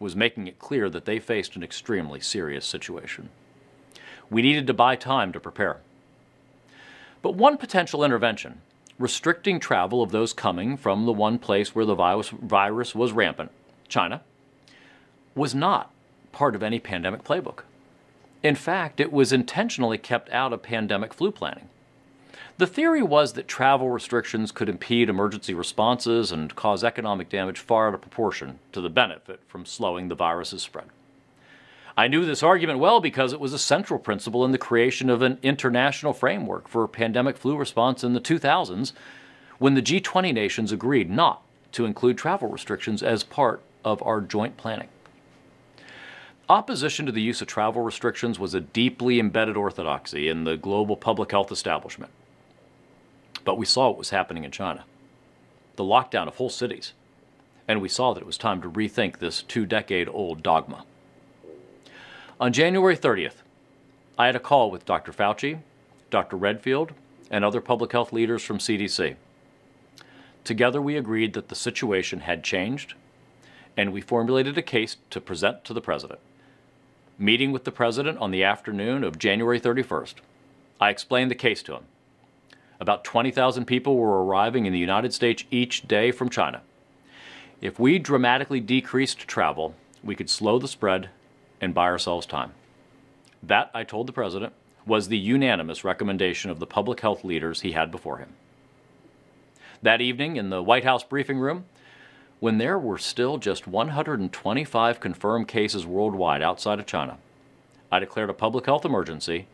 was 0.00 0.16
making 0.16 0.46
it 0.46 0.58
clear 0.58 0.88
that 0.90 1.04
they 1.04 1.18
faced 1.18 1.56
an 1.56 1.62
extremely 1.62 2.20
serious 2.20 2.64
situation. 2.64 3.28
We 4.30 4.42
needed 4.42 4.66
to 4.66 4.74
buy 4.74 4.96
time 4.96 5.32
to 5.32 5.40
prepare. 5.40 5.78
But 7.22 7.34
one 7.34 7.56
potential 7.56 8.04
intervention, 8.04 8.60
restricting 8.98 9.58
travel 9.58 10.02
of 10.02 10.10
those 10.10 10.32
coming 10.32 10.76
from 10.76 11.06
the 11.06 11.12
one 11.12 11.38
place 11.38 11.74
where 11.74 11.84
the 11.84 11.94
virus, 11.94 12.94
was 12.94 13.12
rampant, 13.12 13.50
China, 13.88 14.22
was 15.34 15.54
not 15.54 15.90
part 16.30 16.54
of 16.54 16.62
any 16.62 16.78
pandemic 16.78 17.24
playbook. 17.24 17.60
In 18.42 18.54
fact, 18.54 19.00
it 19.00 19.12
was 19.12 19.32
intentionally 19.32 19.98
kept 19.98 20.30
out 20.30 20.52
of 20.52 20.62
pandemic 20.62 21.12
flu 21.12 21.32
planning. 21.32 21.68
The 22.58 22.66
theory 22.66 23.02
was 23.02 23.34
that 23.34 23.46
travel 23.46 23.88
restrictions 23.88 24.50
could 24.50 24.68
impede 24.68 25.08
emergency 25.08 25.54
responses 25.54 26.32
and 26.32 26.52
cause 26.56 26.82
economic 26.82 27.28
damage 27.28 27.60
far 27.60 27.86
out 27.86 27.94
of 27.94 28.00
proportion 28.00 28.58
to 28.72 28.80
the 28.80 28.90
benefit 28.90 29.40
from 29.46 29.64
slowing 29.64 30.08
the 30.08 30.16
virus's 30.16 30.60
spread. 30.60 30.88
I 31.96 32.08
knew 32.08 32.26
this 32.26 32.42
argument 32.42 32.80
well 32.80 32.98
because 33.00 33.32
it 33.32 33.38
was 33.38 33.52
a 33.52 33.60
central 33.60 34.00
principle 34.00 34.44
in 34.44 34.50
the 34.50 34.58
creation 34.58 35.08
of 35.08 35.22
an 35.22 35.38
international 35.40 36.12
framework 36.12 36.66
for 36.66 36.88
pandemic 36.88 37.36
flu 37.36 37.56
response 37.56 38.02
in 38.02 38.14
the 38.14 38.20
2000s 38.20 38.92
when 39.58 39.74
the 39.74 39.82
G20 39.82 40.34
nations 40.34 40.72
agreed 40.72 41.08
not 41.08 41.42
to 41.70 41.84
include 41.84 42.18
travel 42.18 42.48
restrictions 42.48 43.04
as 43.04 43.22
part 43.22 43.62
of 43.84 44.02
our 44.02 44.20
joint 44.20 44.56
planning. 44.56 44.88
Opposition 46.48 47.06
to 47.06 47.12
the 47.12 47.22
use 47.22 47.40
of 47.40 47.46
travel 47.46 47.82
restrictions 47.82 48.36
was 48.36 48.52
a 48.52 48.60
deeply 48.60 49.20
embedded 49.20 49.56
orthodoxy 49.56 50.28
in 50.28 50.42
the 50.42 50.56
global 50.56 50.96
public 50.96 51.30
health 51.30 51.52
establishment. 51.52 52.10
But 53.44 53.58
we 53.58 53.66
saw 53.66 53.88
what 53.88 53.98
was 53.98 54.10
happening 54.10 54.44
in 54.44 54.50
China 54.50 54.84
the 55.78 55.84
lockdown 55.84 56.26
of 56.26 56.34
whole 56.36 56.50
cities. 56.50 56.92
And 57.68 57.80
we 57.80 57.88
saw 57.88 58.12
that 58.12 58.20
it 58.20 58.26
was 58.26 58.36
time 58.36 58.60
to 58.62 58.70
rethink 58.70 59.18
this 59.18 59.42
two 59.42 59.64
decade 59.64 60.08
old 60.08 60.42
dogma. 60.42 60.84
On 62.40 62.52
January 62.52 62.96
30th, 62.96 63.42
I 64.18 64.26
had 64.26 64.36
a 64.36 64.40
call 64.40 64.70
with 64.70 64.84
Dr. 64.84 65.12
Fauci, 65.12 65.60
Dr. 66.10 66.36
Redfield, 66.36 66.92
and 67.30 67.44
other 67.44 67.60
public 67.60 67.92
health 67.92 68.12
leaders 68.12 68.42
from 68.42 68.58
CDC. 68.58 69.14
Together, 70.42 70.82
we 70.82 70.96
agreed 70.96 71.34
that 71.34 71.48
the 71.48 71.54
situation 71.54 72.20
had 72.20 72.42
changed, 72.42 72.94
and 73.76 73.92
we 73.92 74.00
formulated 74.00 74.58
a 74.58 74.62
case 74.62 74.96
to 75.10 75.20
present 75.20 75.64
to 75.64 75.74
the 75.74 75.80
President. 75.80 76.18
Meeting 77.18 77.52
with 77.52 77.64
the 77.64 77.70
President 77.70 78.18
on 78.18 78.30
the 78.30 78.42
afternoon 78.42 79.04
of 79.04 79.18
January 79.18 79.60
31st, 79.60 80.14
I 80.80 80.90
explained 80.90 81.30
the 81.30 81.36
case 81.36 81.62
to 81.64 81.74
him. 81.74 81.84
About 82.80 83.04
20,000 83.04 83.64
people 83.64 83.96
were 83.96 84.24
arriving 84.24 84.66
in 84.66 84.72
the 84.72 84.78
United 84.78 85.12
States 85.12 85.44
each 85.50 85.88
day 85.88 86.12
from 86.12 86.28
China. 86.28 86.62
If 87.60 87.78
we 87.78 87.98
dramatically 87.98 88.60
decreased 88.60 89.26
travel, 89.26 89.74
we 90.04 90.14
could 90.14 90.30
slow 90.30 90.58
the 90.58 90.68
spread 90.68 91.10
and 91.60 91.74
buy 91.74 91.86
ourselves 91.86 92.24
time. 92.24 92.52
That, 93.42 93.70
I 93.74 93.82
told 93.82 94.06
the 94.06 94.12
President, 94.12 94.52
was 94.86 95.08
the 95.08 95.18
unanimous 95.18 95.84
recommendation 95.84 96.50
of 96.50 96.60
the 96.60 96.66
public 96.66 97.00
health 97.00 97.24
leaders 97.24 97.60
he 97.60 97.72
had 97.72 97.90
before 97.90 98.18
him. 98.18 98.34
That 99.82 100.00
evening, 100.00 100.36
in 100.36 100.50
the 100.50 100.62
White 100.62 100.84
House 100.84 101.02
briefing 101.02 101.38
room, 101.38 101.64
when 102.40 102.58
there 102.58 102.78
were 102.78 102.98
still 102.98 103.38
just 103.38 103.66
125 103.66 105.00
confirmed 105.00 105.48
cases 105.48 105.84
worldwide 105.84 106.42
outside 106.42 106.78
of 106.78 106.86
China, 106.86 107.18
I 107.90 107.98
declared 107.98 108.30
a 108.30 108.34
public 108.34 108.66
health 108.66 108.84
emergency 108.84 109.46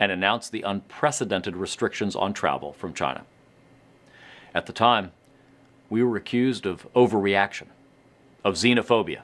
and 0.00 0.10
announced 0.10 0.50
the 0.50 0.62
unprecedented 0.62 1.56
restrictions 1.56 2.16
on 2.16 2.32
travel 2.32 2.72
from 2.72 2.92
China. 2.92 3.24
At 4.52 4.66
the 4.66 4.72
time, 4.72 5.12
we 5.88 6.02
were 6.02 6.16
accused 6.16 6.66
of 6.66 6.92
overreaction, 6.94 7.66
of 8.42 8.54
xenophobia. 8.54 9.20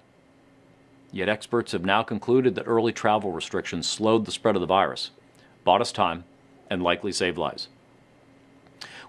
Yet 1.11 1.29
experts 1.29 1.73
have 1.73 1.85
now 1.85 2.05
concluded 2.05 2.55
that 2.55 2.69
early 2.69 2.93
travel 2.93 3.33
restrictions 3.33 3.89
slowed 3.89 4.27
the 4.27 4.33
spread 4.33 4.55
of 4.55 4.61
the 4.61 4.67
virus, 4.67 5.11
bought 5.65 5.81
us 5.81 5.91
time, 5.91 6.25
and 6.71 6.83
likely 6.83 7.11
saved 7.11 7.39
lives 7.39 7.69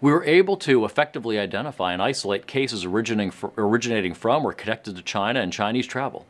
we 0.02 0.12
were 0.12 0.24
able 0.26 0.58
to 0.58 0.86
effectively 0.86 1.40
identify 1.40 1.94
and 1.94 2.02
isolate 2.02 2.48
cases 2.48 2.86
originating, 2.86 4.14
from 4.14 4.46
or 4.46 4.54
connected 4.54 4.96
to 4.96 5.02
China 5.02 5.40
and 5.40 5.52
Chinese 5.52 5.88
travel. 5.88 6.26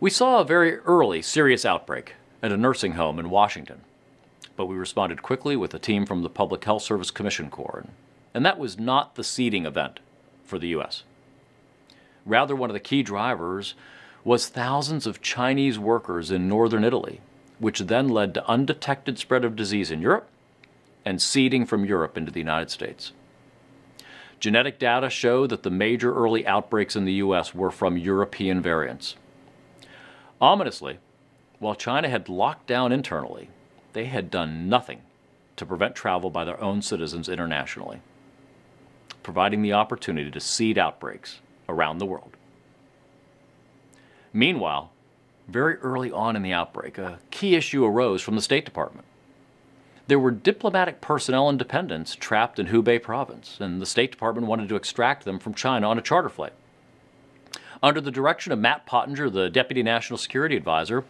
We 0.00 0.10
saw 0.10 0.40
a 0.40 0.44
very 0.44 0.78
early 0.78 1.22
serious 1.22 1.64
outbreak 1.64 2.14
at 2.42 2.52
a 2.52 2.56
nursing 2.56 2.92
home 2.92 3.18
in 3.18 3.30
Washington, 3.30 3.82
but 4.60 4.66
we 4.66 4.76
responded 4.76 5.22
quickly 5.22 5.56
with 5.56 5.72
a 5.72 5.78
team 5.78 6.04
from 6.04 6.20
the 6.20 6.28
Public 6.28 6.62
Health 6.62 6.82
Service 6.82 7.10
Commission 7.10 7.48
Corps, 7.48 7.86
and 8.34 8.44
that 8.44 8.58
was 8.58 8.78
not 8.78 9.14
the 9.14 9.24
seeding 9.24 9.64
event 9.64 10.00
for 10.44 10.58
the 10.58 10.68
U.S. 10.68 11.02
Rather, 12.26 12.54
one 12.54 12.68
of 12.68 12.74
the 12.74 12.78
key 12.78 13.02
drivers 13.02 13.74
was 14.22 14.48
thousands 14.48 15.06
of 15.06 15.22
Chinese 15.22 15.78
workers 15.78 16.30
in 16.30 16.46
northern 16.46 16.84
Italy, 16.84 17.22
which 17.58 17.78
then 17.78 18.10
led 18.10 18.34
to 18.34 18.46
undetected 18.46 19.18
spread 19.18 19.46
of 19.46 19.56
disease 19.56 19.90
in 19.90 20.02
Europe 20.02 20.28
and 21.06 21.22
seeding 21.22 21.64
from 21.64 21.86
Europe 21.86 22.18
into 22.18 22.30
the 22.30 22.40
United 22.40 22.68
States. 22.68 23.12
Genetic 24.40 24.78
data 24.78 25.08
show 25.08 25.46
that 25.46 25.62
the 25.62 25.70
major 25.70 26.14
early 26.14 26.46
outbreaks 26.46 26.94
in 26.94 27.06
the 27.06 27.14
U.S. 27.14 27.54
were 27.54 27.70
from 27.70 27.96
European 27.96 28.60
variants. 28.60 29.16
Ominously, 30.38 30.98
while 31.58 31.74
China 31.74 32.10
had 32.10 32.28
locked 32.28 32.66
down 32.66 32.92
internally, 32.92 33.48
they 33.92 34.06
had 34.06 34.30
done 34.30 34.68
nothing 34.68 35.02
to 35.56 35.66
prevent 35.66 35.94
travel 35.94 36.30
by 36.30 36.44
their 36.44 36.60
own 36.60 36.82
citizens 36.82 37.28
internationally, 37.28 38.00
providing 39.22 39.62
the 39.62 39.72
opportunity 39.72 40.30
to 40.30 40.40
seed 40.40 40.78
outbreaks 40.78 41.40
around 41.68 41.98
the 41.98 42.06
world. 42.06 42.36
Meanwhile, 44.32 44.90
very 45.48 45.76
early 45.76 46.12
on 46.12 46.36
in 46.36 46.42
the 46.42 46.52
outbreak, 46.52 46.98
a 46.98 47.18
key 47.30 47.56
issue 47.56 47.84
arose 47.84 48.22
from 48.22 48.36
the 48.36 48.42
State 48.42 48.64
Department 48.64 49.06
there 50.10 50.18
were 50.18 50.32
diplomatic 50.32 51.00
personnel 51.00 51.48
and 51.48 51.56
dependents 51.56 52.16
trapped 52.16 52.58
in 52.58 52.66
Hubei 52.66 53.00
province, 53.00 53.58
and 53.60 53.80
the 53.80 53.86
State 53.86 54.10
Department 54.10 54.48
wanted 54.48 54.68
to 54.68 54.74
extract 54.74 55.24
them 55.24 55.38
from 55.38 55.54
China 55.54 55.88
on 55.88 55.98
a 55.98 56.02
charter 56.02 56.28
flight. 56.28 56.52
Under 57.80 58.00
the 58.00 58.10
direction 58.10 58.50
of 58.50 58.58
Matt 58.58 58.86
Pottinger, 58.86 59.30
the 59.30 59.48
Deputy 59.48 59.84
National 59.84 60.18
Security 60.18 60.56
Advisor, 60.56 61.04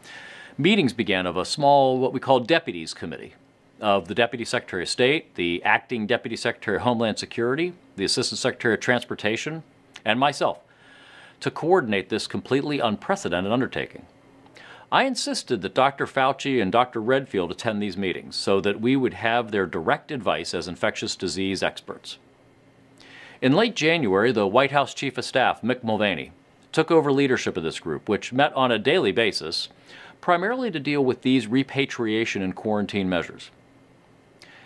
meetings 0.61 0.93
began 0.93 1.26
of 1.26 1.37
a 1.37 1.45
small, 1.45 1.99
what 1.99 2.12
we 2.12 2.21
call 2.21 2.40
Deputies 2.40 2.95
Committee 2.95 3.35
of 3.81 4.09
the 4.09 4.14
Deputy 4.14 4.45
Secretary 4.45 4.83
of 4.83 4.88
State, 4.88 5.35
the 5.35 5.62
Acting 5.64 6.07
Deputy 6.07 6.37
Secretary 6.37 6.76
of 6.76 6.83
Homeland 6.83 7.19
Security, 7.19 7.73
the 7.97 8.05
Assistant 8.05 8.38
Secretary 8.38 8.75
of 8.75 8.81
Transportation, 8.81 9.62
and 10.05 10.21
myself 10.21 10.59
to 11.40 11.50
coordinate 11.50 12.11
this 12.11 12.26
completely 12.26 12.79
unprecedented 12.79 13.50
undertaking. 13.50 14.05
I 14.93 15.05
insisted 15.05 15.62
that 15.62 15.75
Dr. 15.75 16.05
Fauci 16.05 16.61
and 16.61 16.71
Dr. 16.71 17.00
Redfield 17.00 17.50
attend 17.50 17.81
these 17.81 17.97
meetings 17.97 18.37
so 18.37 18.61
that 18.61 18.81
we 18.81 18.97
would 18.97 19.14
have 19.14 19.50
their 19.50 19.64
direct 19.64 20.11
advice 20.11 20.52
as 20.52 20.69
infectious 20.69 21.17
disease 21.17 21.62
experts. 21.62 22.19
In 23.40 23.55
late 23.55 23.75
January, 23.75 24.33
the 24.33 24.47
White 24.47 24.73
House 24.73 24.93
Chief 24.93 25.17
of 25.17 25.25
Staff, 25.25 25.62
Mick 25.62 25.83
Mulvaney, 25.83 26.33
took 26.73 26.90
over 26.90 27.11
leadership 27.11 27.57
of 27.57 27.62
this 27.62 27.81
group, 27.81 28.09
which 28.09 28.33
met 28.33 28.52
on 28.52 28.71
a 28.71 28.79
daily 28.79 29.12
basis, 29.12 29.69
primarily 30.21 30.71
to 30.71 30.81
deal 30.81 31.05
with 31.05 31.23
these 31.23 31.47
repatriation 31.47 32.43
and 32.43 32.55
quarantine 32.55 33.09
measures. 33.09 33.50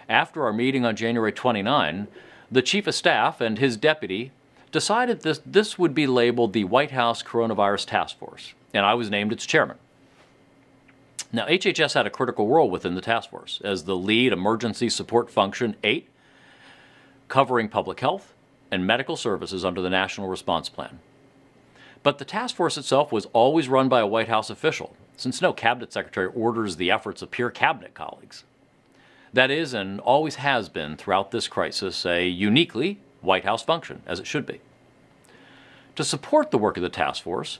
After 0.09 0.45
our 0.45 0.53
meeting 0.53 0.85
on 0.85 0.97
January 0.97 1.33
29, 1.33 2.09
the 2.51 2.63
Chief 2.63 2.87
of 2.87 2.95
Staff 2.95 3.41
and 3.41 3.59
his 3.59 3.77
deputy 3.77 4.33
decided 4.71 5.23
this, 5.23 5.41
this 5.47 5.79
would 5.79 5.95
be 5.95 6.07
labeled 6.07 6.53
the 6.53 6.65
White 6.65 6.91
House 6.91 7.23
Coronavirus 7.23 7.87
Task 7.87 8.19
Force, 8.19 8.55
and 8.73 8.85
I 8.85 8.95
was 8.95 9.11
named 9.11 9.33
its 9.33 9.47
chairman. 9.47 9.79
Now, 11.33 11.47
HHS 11.47 11.95
had 11.95 12.07
a 12.07 12.11
critical 12.11 12.47
role 12.47 12.71
within 12.71 12.95
the 12.95 13.01
task 13.01 13.31
force 13.31 13.61
as 13.65 13.85
the 13.85 13.97
lead 13.97 14.33
emergency 14.33 14.89
support 14.89 15.31
function 15.31 15.75
8, 15.83 16.09
covering 17.27 17.69
public 17.69 17.99
health 17.99 18.35
and 18.71 18.87
medical 18.87 19.17
services 19.17 19.65
under 19.65 19.81
the 19.81 19.91
National 19.91 20.29
Response 20.29 20.69
Plan. 20.69 21.01
But 22.05 22.19
the 22.19 22.25
task 22.25 22.55
force 22.55 22.79
itself 22.79 23.11
was 23.11 23.27
always 23.33 23.69
run 23.69 23.89
by 23.89 23.99
a 23.99 24.07
White 24.07 24.29
House 24.29 24.49
official, 24.49 24.95
since 25.17 25.41
no 25.41 25.53
cabinet 25.53 25.93
secretary 25.93 26.29
orders 26.35 26.77
the 26.77 26.91
efforts 26.91 27.23
of 27.23 27.31
peer 27.31 27.51
cabinet 27.51 27.95
colleagues. 27.95 28.45
That 29.33 29.51
is, 29.51 29.75
and 29.75 30.01
always 30.01 30.37
has 30.37 30.69
been 30.69 30.97
throughout 30.97 31.31
this 31.31 31.49
crisis, 31.49 32.07
a 32.07 32.27
uniquely 32.27 33.01
White 33.21 33.45
House 33.45 33.63
function, 33.63 34.03
as 34.07 34.21
it 34.21 34.27
should 34.27 34.47
be. 34.47 34.61
To 35.97 36.05
support 36.05 36.51
the 36.51 36.59
work 36.59 36.77
of 36.77 36.83
the 36.83 36.89
task 36.89 37.23
force, 37.23 37.59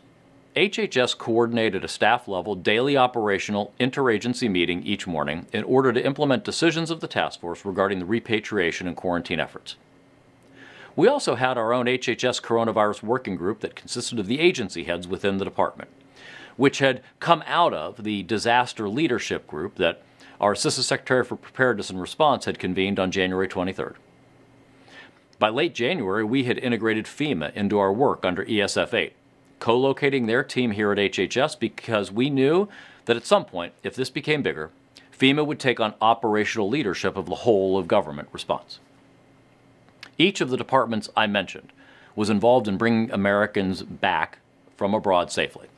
HHS 0.57 1.19
coordinated 1.19 1.85
a 1.85 1.89
staff 1.89 2.29
level 2.29 2.55
daily 2.55 2.97
operational 2.97 3.73
interagency 3.81 4.49
meeting 4.49 4.85
each 4.85 5.07
morning 5.07 5.47
in 5.53 5.65
order 5.65 5.93
to 5.93 6.05
implement 6.05 6.45
decisions 6.45 6.93
of 6.93 7.01
the 7.01 7.09
task 7.09 7.41
force 7.41 7.65
regarding 7.65 7.99
the 7.99 8.05
repatriation 8.05 8.87
and 8.87 8.97
quarantine 8.97 9.41
efforts. 9.41 9.75
We 10.95 11.09
also 11.09 11.35
had 11.35 11.59
our 11.59 11.73
own 11.73 11.87
HHS 11.87 12.41
coronavirus 12.41 13.03
working 13.03 13.35
group 13.35 13.61
that 13.61 13.75
consisted 13.75 14.21
of 14.21 14.29
the 14.29 14.39
agency 14.39 14.85
heads 14.85 15.09
within 15.09 15.39
the 15.39 15.45
department, 15.45 15.91
which 16.57 16.79
had 16.79 17.03
come 17.21 17.43
out 17.47 17.75
of 17.75 18.05
the 18.05 18.23
disaster 18.23 18.89
leadership 18.89 19.47
group 19.47 19.77
that 19.77 20.03
our 20.41 20.53
Assistant 20.53 20.85
Secretary 20.85 21.25
for 21.25 21.37
Preparedness 21.37 21.91
and 21.91 22.01
Response 22.01 22.45
had 22.45 22.59
convened 22.59 22.99
on 22.99 23.11
January 23.11 23.49
23rd. 23.49 23.95
By 25.39 25.49
late 25.49 25.75
January, 25.75 26.25
we 26.25 26.45
had 26.45 26.59
integrated 26.59 27.07
FEMA 27.07 27.55
into 27.55 27.79
our 27.79 27.93
work 27.93 28.25
under 28.25 28.45
ESF 28.45 28.95
8, 28.95 29.13
co 29.59 29.79
locating 29.79 30.27
their 30.27 30.45
team 30.45 30.73
here 30.73 30.93
at 30.93 30.99
HHS 30.99 31.59
because 31.59 32.13
we 32.13 32.31
knew 32.31 32.69
that 33.07 33.17
at 33.17 33.27
some 33.27 33.45
point, 33.45 33.73
if 33.83 33.95
this 33.95 34.11
became 34.11 34.43
bigger, 34.43 34.71
FEMA 35.17 35.47
would 35.47 35.61
take 35.61 35.81
on 35.81 35.95
operational 36.01 36.69
leadership 36.69 37.17
of 37.17 37.27
the 37.27 37.35
whole 37.37 37.79
of 37.79 37.89
government 37.89 38.29
response. 38.33 38.79
Each 40.19 40.41
of 40.41 40.51
the 40.51 40.57
departments 40.57 41.09
I 41.17 41.27
mentioned 41.27 41.73
was 42.17 42.31
involved 42.31 42.69
in 42.69 42.77
bringing 42.77 43.11
Americans 43.11 43.83
back 43.83 44.39
from 44.77 44.95
abroad 44.95 45.31
safely. 45.31 45.69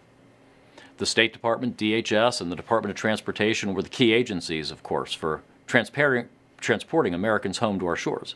The 0.99 1.07
State 1.07 1.35
Department, 1.35 1.77
DHS, 1.77 2.41
and 2.41 2.51
the 2.51 2.57
Department 2.57 2.91
of 2.91 2.97
Transportation 2.97 3.75
were 3.75 3.83
the 3.83 3.89
key 3.89 4.13
agencies, 4.13 4.71
of 4.71 4.83
course, 4.83 5.13
for 5.13 5.43
transporting 5.67 7.15
Americans 7.15 7.59
home 7.59 7.79
to 7.79 7.87
our 7.87 7.97
shores. 7.97 8.35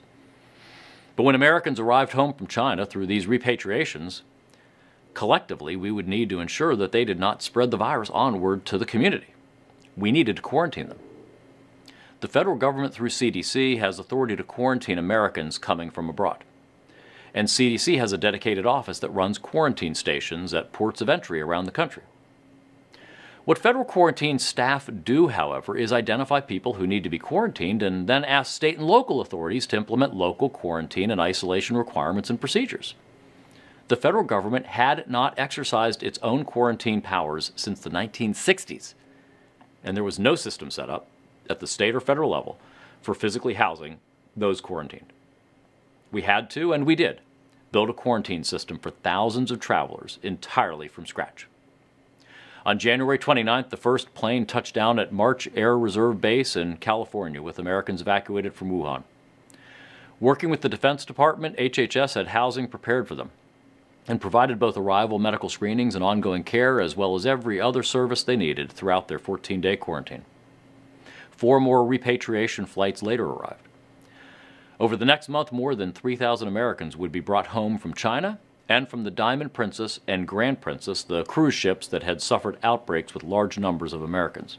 But 1.16 1.22
when 1.22 1.34
Americans 1.34 1.80
arrived 1.80 2.12
home 2.12 2.34
from 2.34 2.46
China 2.46 2.84
through 2.84 3.06
these 3.06 3.26
repatriations, 3.26 4.20
collectively 5.14 5.74
we 5.74 5.90
would 5.90 6.06
need 6.06 6.28
to 6.28 6.40
ensure 6.40 6.76
that 6.76 6.92
they 6.92 7.04
did 7.04 7.18
not 7.18 7.42
spread 7.42 7.70
the 7.70 7.76
virus 7.78 8.10
onward 8.10 8.66
to 8.66 8.76
the 8.76 8.86
community. 8.86 9.34
We 9.96 10.12
needed 10.12 10.36
to 10.36 10.42
quarantine 10.42 10.88
them. 10.88 10.98
The 12.20 12.28
federal 12.28 12.56
government, 12.56 12.92
through 12.92 13.08
CDC, 13.08 13.78
has 13.78 13.98
authority 13.98 14.36
to 14.36 14.44
quarantine 14.44 14.98
Americans 14.98 15.56
coming 15.56 15.90
from 15.90 16.10
abroad. 16.10 16.44
And 17.32 17.48
CDC 17.48 17.98
has 17.98 18.12
a 18.12 18.18
dedicated 18.18 18.66
office 18.66 18.98
that 18.98 19.10
runs 19.10 19.38
quarantine 19.38 19.94
stations 19.94 20.52
at 20.52 20.72
ports 20.72 21.00
of 21.00 21.08
entry 21.08 21.40
around 21.40 21.64
the 21.64 21.70
country. 21.70 22.02
What 23.50 23.58
federal 23.58 23.84
quarantine 23.84 24.38
staff 24.38 24.88
do, 25.02 25.26
however, 25.26 25.76
is 25.76 25.92
identify 25.92 26.38
people 26.38 26.74
who 26.74 26.86
need 26.86 27.02
to 27.02 27.10
be 27.10 27.18
quarantined 27.18 27.82
and 27.82 28.06
then 28.06 28.24
ask 28.24 28.54
state 28.54 28.78
and 28.78 28.86
local 28.86 29.20
authorities 29.20 29.66
to 29.66 29.76
implement 29.76 30.14
local 30.14 30.48
quarantine 30.48 31.10
and 31.10 31.20
isolation 31.20 31.76
requirements 31.76 32.30
and 32.30 32.40
procedures. 32.40 32.94
The 33.88 33.96
federal 33.96 34.22
government 34.22 34.66
had 34.66 35.10
not 35.10 35.36
exercised 35.36 36.04
its 36.04 36.20
own 36.22 36.44
quarantine 36.44 37.00
powers 37.00 37.50
since 37.56 37.80
the 37.80 37.90
1960s, 37.90 38.94
and 39.82 39.96
there 39.96 40.04
was 40.04 40.20
no 40.20 40.36
system 40.36 40.70
set 40.70 40.88
up 40.88 41.08
at 41.48 41.58
the 41.58 41.66
state 41.66 41.96
or 41.96 42.00
federal 42.00 42.30
level 42.30 42.56
for 43.02 43.14
physically 43.14 43.54
housing 43.54 43.98
those 44.36 44.60
quarantined. 44.60 45.12
We 46.12 46.22
had 46.22 46.50
to, 46.50 46.72
and 46.72 46.86
we 46.86 46.94
did, 46.94 47.20
build 47.72 47.90
a 47.90 47.94
quarantine 47.94 48.44
system 48.44 48.78
for 48.78 48.90
thousands 48.90 49.50
of 49.50 49.58
travelers 49.58 50.20
entirely 50.22 50.86
from 50.86 51.04
scratch. 51.04 51.48
On 52.66 52.78
January 52.78 53.18
29th, 53.18 53.70
the 53.70 53.76
first 53.76 54.12
plane 54.12 54.44
touched 54.44 54.74
down 54.74 54.98
at 54.98 55.12
March 55.12 55.48
Air 55.54 55.78
Reserve 55.78 56.20
Base 56.20 56.56
in 56.56 56.76
California 56.76 57.40
with 57.40 57.58
Americans 57.58 58.02
evacuated 58.02 58.52
from 58.52 58.70
Wuhan. 58.70 59.04
Working 60.20 60.50
with 60.50 60.60
the 60.60 60.68
Defense 60.68 61.06
Department, 61.06 61.56
HHS 61.56 62.14
had 62.14 62.28
housing 62.28 62.68
prepared 62.68 63.08
for 63.08 63.14
them 63.14 63.30
and 64.06 64.20
provided 64.20 64.58
both 64.58 64.76
arrival 64.76 65.18
medical 65.18 65.48
screenings 65.48 65.94
and 65.94 66.04
ongoing 66.04 66.44
care, 66.44 66.80
as 66.80 66.96
well 66.96 67.14
as 67.14 67.24
every 67.24 67.60
other 67.60 67.82
service 67.82 68.22
they 68.22 68.36
needed 68.36 68.70
throughout 68.70 69.08
their 69.08 69.18
14 69.18 69.60
day 69.62 69.76
quarantine. 69.76 70.24
Four 71.30 71.60
more 71.60 71.86
repatriation 71.86 72.66
flights 72.66 73.02
later 73.02 73.24
arrived. 73.24 73.66
Over 74.78 74.96
the 74.96 75.06
next 75.06 75.30
month, 75.30 75.52
more 75.52 75.74
than 75.74 75.92
3,000 75.92 76.46
Americans 76.46 76.96
would 76.96 77.12
be 77.12 77.20
brought 77.20 77.48
home 77.48 77.78
from 77.78 77.94
China 77.94 78.38
and 78.70 78.88
from 78.88 79.02
the 79.02 79.10
Diamond 79.10 79.52
Princess 79.52 79.98
and 80.06 80.28
Grand 80.28 80.60
Princess, 80.60 81.02
the 81.02 81.24
cruise 81.24 81.54
ships 81.54 81.88
that 81.88 82.04
had 82.04 82.22
suffered 82.22 82.56
outbreaks 82.62 83.12
with 83.12 83.24
large 83.24 83.58
numbers 83.58 83.92
of 83.92 84.00
Americans. 84.00 84.58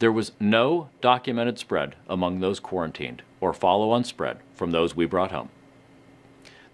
There 0.00 0.10
was 0.10 0.32
no 0.40 0.88
documented 1.00 1.56
spread 1.56 1.94
among 2.08 2.40
those 2.40 2.58
quarantined 2.58 3.22
or 3.40 3.52
follow 3.52 3.92
on 3.92 4.02
spread 4.02 4.38
from 4.56 4.72
those 4.72 4.96
we 4.96 5.06
brought 5.06 5.30
home. 5.30 5.50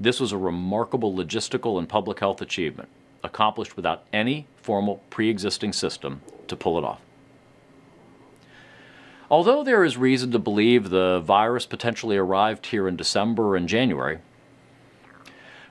This 0.01 0.19
was 0.19 0.33
a 0.33 0.39
remarkable 0.39 1.15
logistical 1.15 1.79
and 1.79 1.87
public 1.87 2.21
health 2.21 2.41
achievement, 2.41 2.89
accomplished 3.23 3.77
without 3.77 4.05
any 4.11 4.47
formal 4.57 5.03
pre 5.11 5.29
existing 5.29 5.75
system 5.75 6.23
to 6.49 6.57
pull 6.57 6.79
it 6.79 6.85
off. 6.85 7.03
Although 9.31 9.65
there 9.65 9.85
is 9.85 9.99
reason 9.99 10.31
to 10.31 10.39
believe 10.39 10.89
the 10.89 11.21
virus 11.21 11.67
potentially 11.67 12.17
arrived 12.17 12.67
here 12.67 12.89
in 12.89 12.97
December 12.97 13.55
and 13.55 13.69
January, 13.69 14.21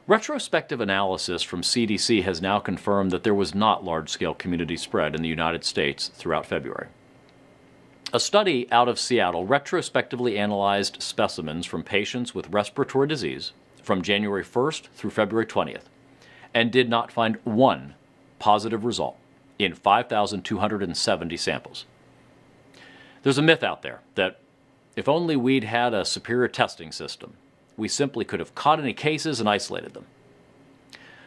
retrospective 0.07 0.81
analysis 0.81 1.41
from 1.41 1.61
CDC 1.61 2.23
has 2.23 2.41
now 2.41 2.59
confirmed 2.59 3.11
that 3.11 3.23
there 3.23 3.33
was 3.33 3.55
not 3.55 3.83
large 3.83 4.09
scale 4.09 4.33
community 4.33 4.77
spread 4.77 5.15
in 5.15 5.21
the 5.21 5.29
United 5.29 5.63
States 5.63 6.09
throughout 6.09 6.45
February. 6.45 6.87
A 8.13 8.19
study 8.19 8.71
out 8.71 8.87
of 8.87 8.99
Seattle 8.99 9.45
retrospectively 9.45 10.37
analyzed 10.37 11.01
specimens 11.01 11.65
from 11.65 11.83
patients 11.83 12.35
with 12.35 12.49
respiratory 12.49 13.07
disease 13.07 13.51
from 13.81 14.01
January 14.01 14.43
1st 14.43 14.87
through 14.95 15.09
February 15.09 15.45
20th 15.45 15.85
and 16.53 16.71
did 16.71 16.87
not 16.87 17.11
find 17.11 17.37
one 17.43 17.95
positive 18.39 18.85
result 18.85 19.17
in 19.57 19.73
5,270 19.73 21.37
samples. 21.37 21.85
There's 23.23 23.37
a 23.37 23.41
myth 23.41 23.63
out 23.63 23.81
there 23.81 24.01
that 24.13 24.39
if 24.95 25.09
only 25.09 25.35
we'd 25.35 25.63
had 25.63 25.93
a 25.93 26.05
superior 26.05 26.47
testing 26.47 26.91
system, 26.91 27.33
we 27.77 27.87
simply 27.87 28.25
could 28.25 28.39
have 28.39 28.55
caught 28.55 28.79
any 28.79 28.93
cases 28.93 29.39
and 29.39 29.49
isolated 29.49 29.93
them. 29.93 30.05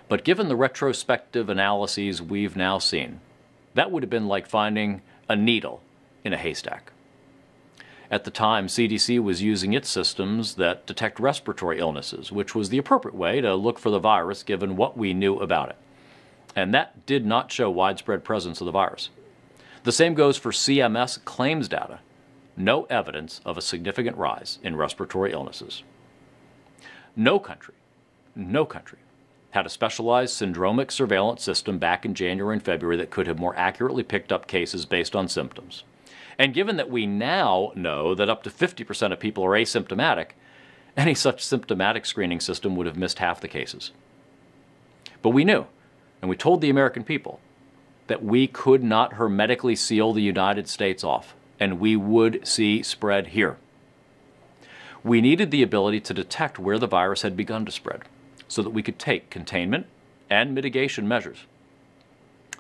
But 0.09 0.25
given 0.25 0.49
the 0.49 0.57
retrospective 0.57 1.49
analyses 1.49 2.23
we've 2.23 2.57
now 2.57 2.79
seen, 2.79 3.21
that 3.75 3.91
would 3.91 4.03
have 4.03 4.11
been 4.11 4.29
like 4.29 4.47
finding 4.47 5.03
a 5.29 5.37
needle 5.37 5.83
in 6.25 6.33
a 6.33 6.39
haystack. 6.39 6.93
At 8.11 8.25
the 8.25 8.31
time, 8.31 8.69
CDC 8.69 9.23
was 9.23 9.43
using 9.43 9.75
its 9.75 9.91
systems 9.91 10.55
that 10.55 10.87
detect 10.87 11.21
respiratory 11.21 11.79
illnesses, 11.79 12.33
which 12.33 12.55
was 12.55 12.71
the 12.71 12.79
appropriate 12.79 13.15
way 13.15 13.43
to 13.43 13.55
look 13.55 13.79
for 13.79 13.91
the 13.91 13.99
virus 13.99 14.43
given 14.43 14.77
what 14.77 14.97
we 14.97 15.13
knew 15.13 15.37
about 15.37 15.69
it. 15.69 15.77
And 16.57 16.73
that 16.73 17.05
did 17.05 17.27
not 17.27 17.53
show 17.53 17.71
widespread 17.71 18.25
presence 18.25 18.63
of 18.63 18.65
the 18.65 18.71
virus. 18.71 19.11
The 19.85 19.93
same 19.93 20.15
goes 20.15 20.39
for 20.39 20.53
CMS 20.53 21.23
claims 21.25 21.69
data. 21.69 22.01
No 22.57 22.85
evidence 22.85 23.43
of 23.45 23.59
a 23.59 23.63
significant 23.63 24.17
rise 24.17 24.59
in 24.63 24.75
respiratory 24.75 25.33
illnesses. 25.33 25.83
No 27.19 27.41
country, 27.41 27.75
no 28.37 28.65
country 28.65 29.01
had 29.51 29.67
a 29.67 29.71
specialized 29.71 30.41
syndromic 30.41 30.93
surveillance 30.93 31.43
system 31.43 31.77
back 31.77 32.05
in 32.05 32.15
January 32.15 32.55
and 32.55 32.63
February 32.63 32.97
that 32.97 33.11
could 33.11 33.27
have 33.27 33.41
more 33.41 33.57
accurately 33.57 34.05
picked 34.05 34.31
up 34.31 34.47
cases 34.47 34.87
based 34.87 35.17
on 35.17 35.27
symptoms. 35.27 35.83
And 36.39 36.55
given 36.55 36.77
that 36.77 36.91
we 36.91 37.07
now 37.07 37.73
know 37.75 38.15
that 38.15 38.29
up 38.29 38.45
to 38.45 38.51
50% 38.51 39.13
of 39.13 39.19
people 39.19 39.45
are 39.45 39.51
asymptomatic, 39.51 40.29
any 40.97 41.13
such 41.13 41.45
symptomatic 41.45 42.07
screening 42.07 42.39
system 42.39 42.77
would 42.77 42.87
have 42.87 42.97
missed 42.97 43.19
half 43.19 43.41
the 43.41 43.49
cases. 43.49 43.91
But 45.21 45.31
we 45.31 45.45
knew, 45.45 45.67
and 46.23 46.29
we 46.29 46.37
told 46.37 46.61
the 46.61 46.71
American 46.71 47.03
people 47.03 47.41
that 48.07 48.23
we 48.23 48.47
could 48.47 48.85
not 48.85 49.15
hermetically 49.15 49.75
seal 49.75 50.13
the 50.13 50.23
United 50.23 50.69
States 50.69 51.03
off, 51.03 51.35
and 51.59 51.81
we 51.81 51.97
would 51.97 52.47
see 52.47 52.81
spread 52.85 53.29
here. 53.29 53.57
We 55.09 55.23
needed 55.23 55.51
the 55.51 55.63
ability 55.63 56.01
to 56.01 56.13
detect 56.13 56.59
where 56.59 56.79
the 56.79 56.87
virus 56.87 57.23
had 57.23 57.35
begun 57.35 57.65
to 57.65 57.73
spread 57.73 58.03
so 58.47 58.61
that 58.61 58.75
we 58.75 58.83
could 58.83 58.99
take 58.99 59.31
containment 59.31 59.87
and 60.29 60.55
mitigation 60.55 61.09
measures. 61.09 61.45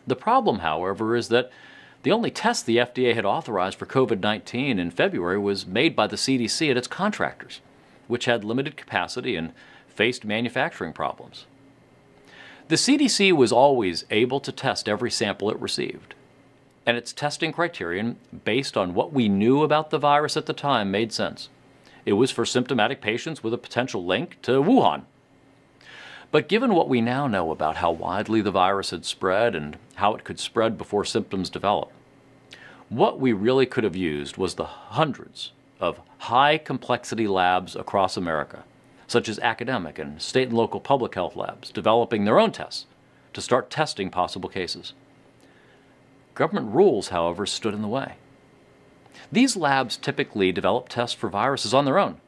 The 0.07 0.17
problem, 0.17 0.61
however, 0.61 1.15
is 1.15 1.29
that 1.29 1.51
the 2.05 2.11
only 2.11 2.31
test 2.31 2.65
the 2.65 2.79
FDA 2.79 3.15
had 3.15 3.27
authorized 3.27 3.79
for 3.79 3.85
COVID 3.85 4.21
19 4.21 4.79
in 4.79 4.91
February 4.91 5.39
was 5.39 5.67
made 5.67 5.95
by 5.95 6.07
the 6.07 6.17
CDC 6.17 6.71
and 6.71 6.79
its 6.79 6.89
contractors, 6.89 7.61
which 8.07 8.25
had 8.25 8.45
limited 8.45 8.79
capacity 8.79 9.37
and 9.37 9.53
faced 9.87 10.25
manufacturing 10.25 10.95
problems. 10.95 11.45
The 12.69 12.77
CDC 12.77 13.31
was 13.33 13.53
always 13.53 14.07
able 14.11 14.41
to 14.41 14.53
test 14.53 14.89
every 14.89 15.11
sample 15.11 15.51
it 15.51 15.61
received, 15.61 16.15
and 16.87 16.97
its 16.97 17.13
testing 17.13 17.53
criterion, 17.53 18.17
based 18.47 18.75
on 18.75 18.95
what 18.95 19.13
we 19.13 19.29
knew 19.29 19.63
about 19.63 19.91
the 19.91 19.99
virus 19.99 20.35
at 20.35 20.47
the 20.47 20.55
time, 20.55 20.91
made 20.91 21.13
sense. 21.13 21.51
It 22.09 22.15
was 22.15 22.31
for 22.31 22.47
symptomatic 22.47 23.03
patients 23.03 23.45
with 23.45 23.53
a 23.53 23.59
potential 23.59 24.03
link 24.03 24.41
to 24.41 24.63
Wuhan. 24.63 25.03
But 26.31 26.49
given 26.49 26.73
what 26.73 26.89
we 26.89 27.03
now 27.03 27.27
know 27.27 27.51
about 27.51 27.77
how 27.77 27.91
widely 27.91 28.41
the 28.41 28.51
virus 28.51 28.93
had 28.93 29.05
spread 29.05 29.55
and 29.55 29.77
how 29.97 30.15
it 30.15 30.25
could 30.25 30.41
spread 30.41 30.79
before 30.79 31.05
symptoms 31.05 31.51
develop, 31.51 31.93
what 32.89 33.21
we 33.21 33.35
really 33.35 33.67
could 33.67 33.85
have 33.85 33.95
used 33.95 34.39
was 34.39 34.55
the 34.55 34.65
hundreds 34.65 35.53
of 35.81 36.01
high 36.17 36.57
complexity 36.57 37.29
labs 37.29 37.77
across 37.77 38.17
America 38.17 38.65
such 39.07 39.29
as 39.29 39.39
academic 39.41 39.99
and 39.99 40.23
state 40.23 40.49
and 40.49 40.57
local 40.57 40.81
public 40.81 41.15
health 41.15 41.37
labs, 41.37 41.71
developing 41.71 42.25
their 42.25 42.41
own 42.41 42.53
tests 42.53 42.87
to 43.35 43.43
start 43.43 43.69
testing 43.69 44.09
possible 44.09 44.49
cases. 44.49 44.95
Government 46.35 46.75
rules, 46.75 47.09
however, 47.09 47.45
stood 47.45 47.75
in 47.75 47.83
the 47.83 47.87
way. 47.87 48.15
These 49.31 49.57
labs 49.57 49.97
typically 49.97 50.53
develop 50.53 50.89
tests 50.89 51.15
for 51.15 51.29
viruses 51.29 51.75
on 51.75 51.85
their 51.85 51.99
own, 51.99 52.21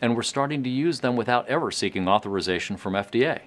and 0.00 0.14
were 0.14 0.22
starting 0.22 0.62
to 0.62 0.70
use 0.70 1.00
them 1.00 1.16
without 1.16 1.48
ever 1.48 1.70
seeking 1.70 2.06
authorization 2.08 2.76
from 2.76 2.94
FDA. 2.94 3.40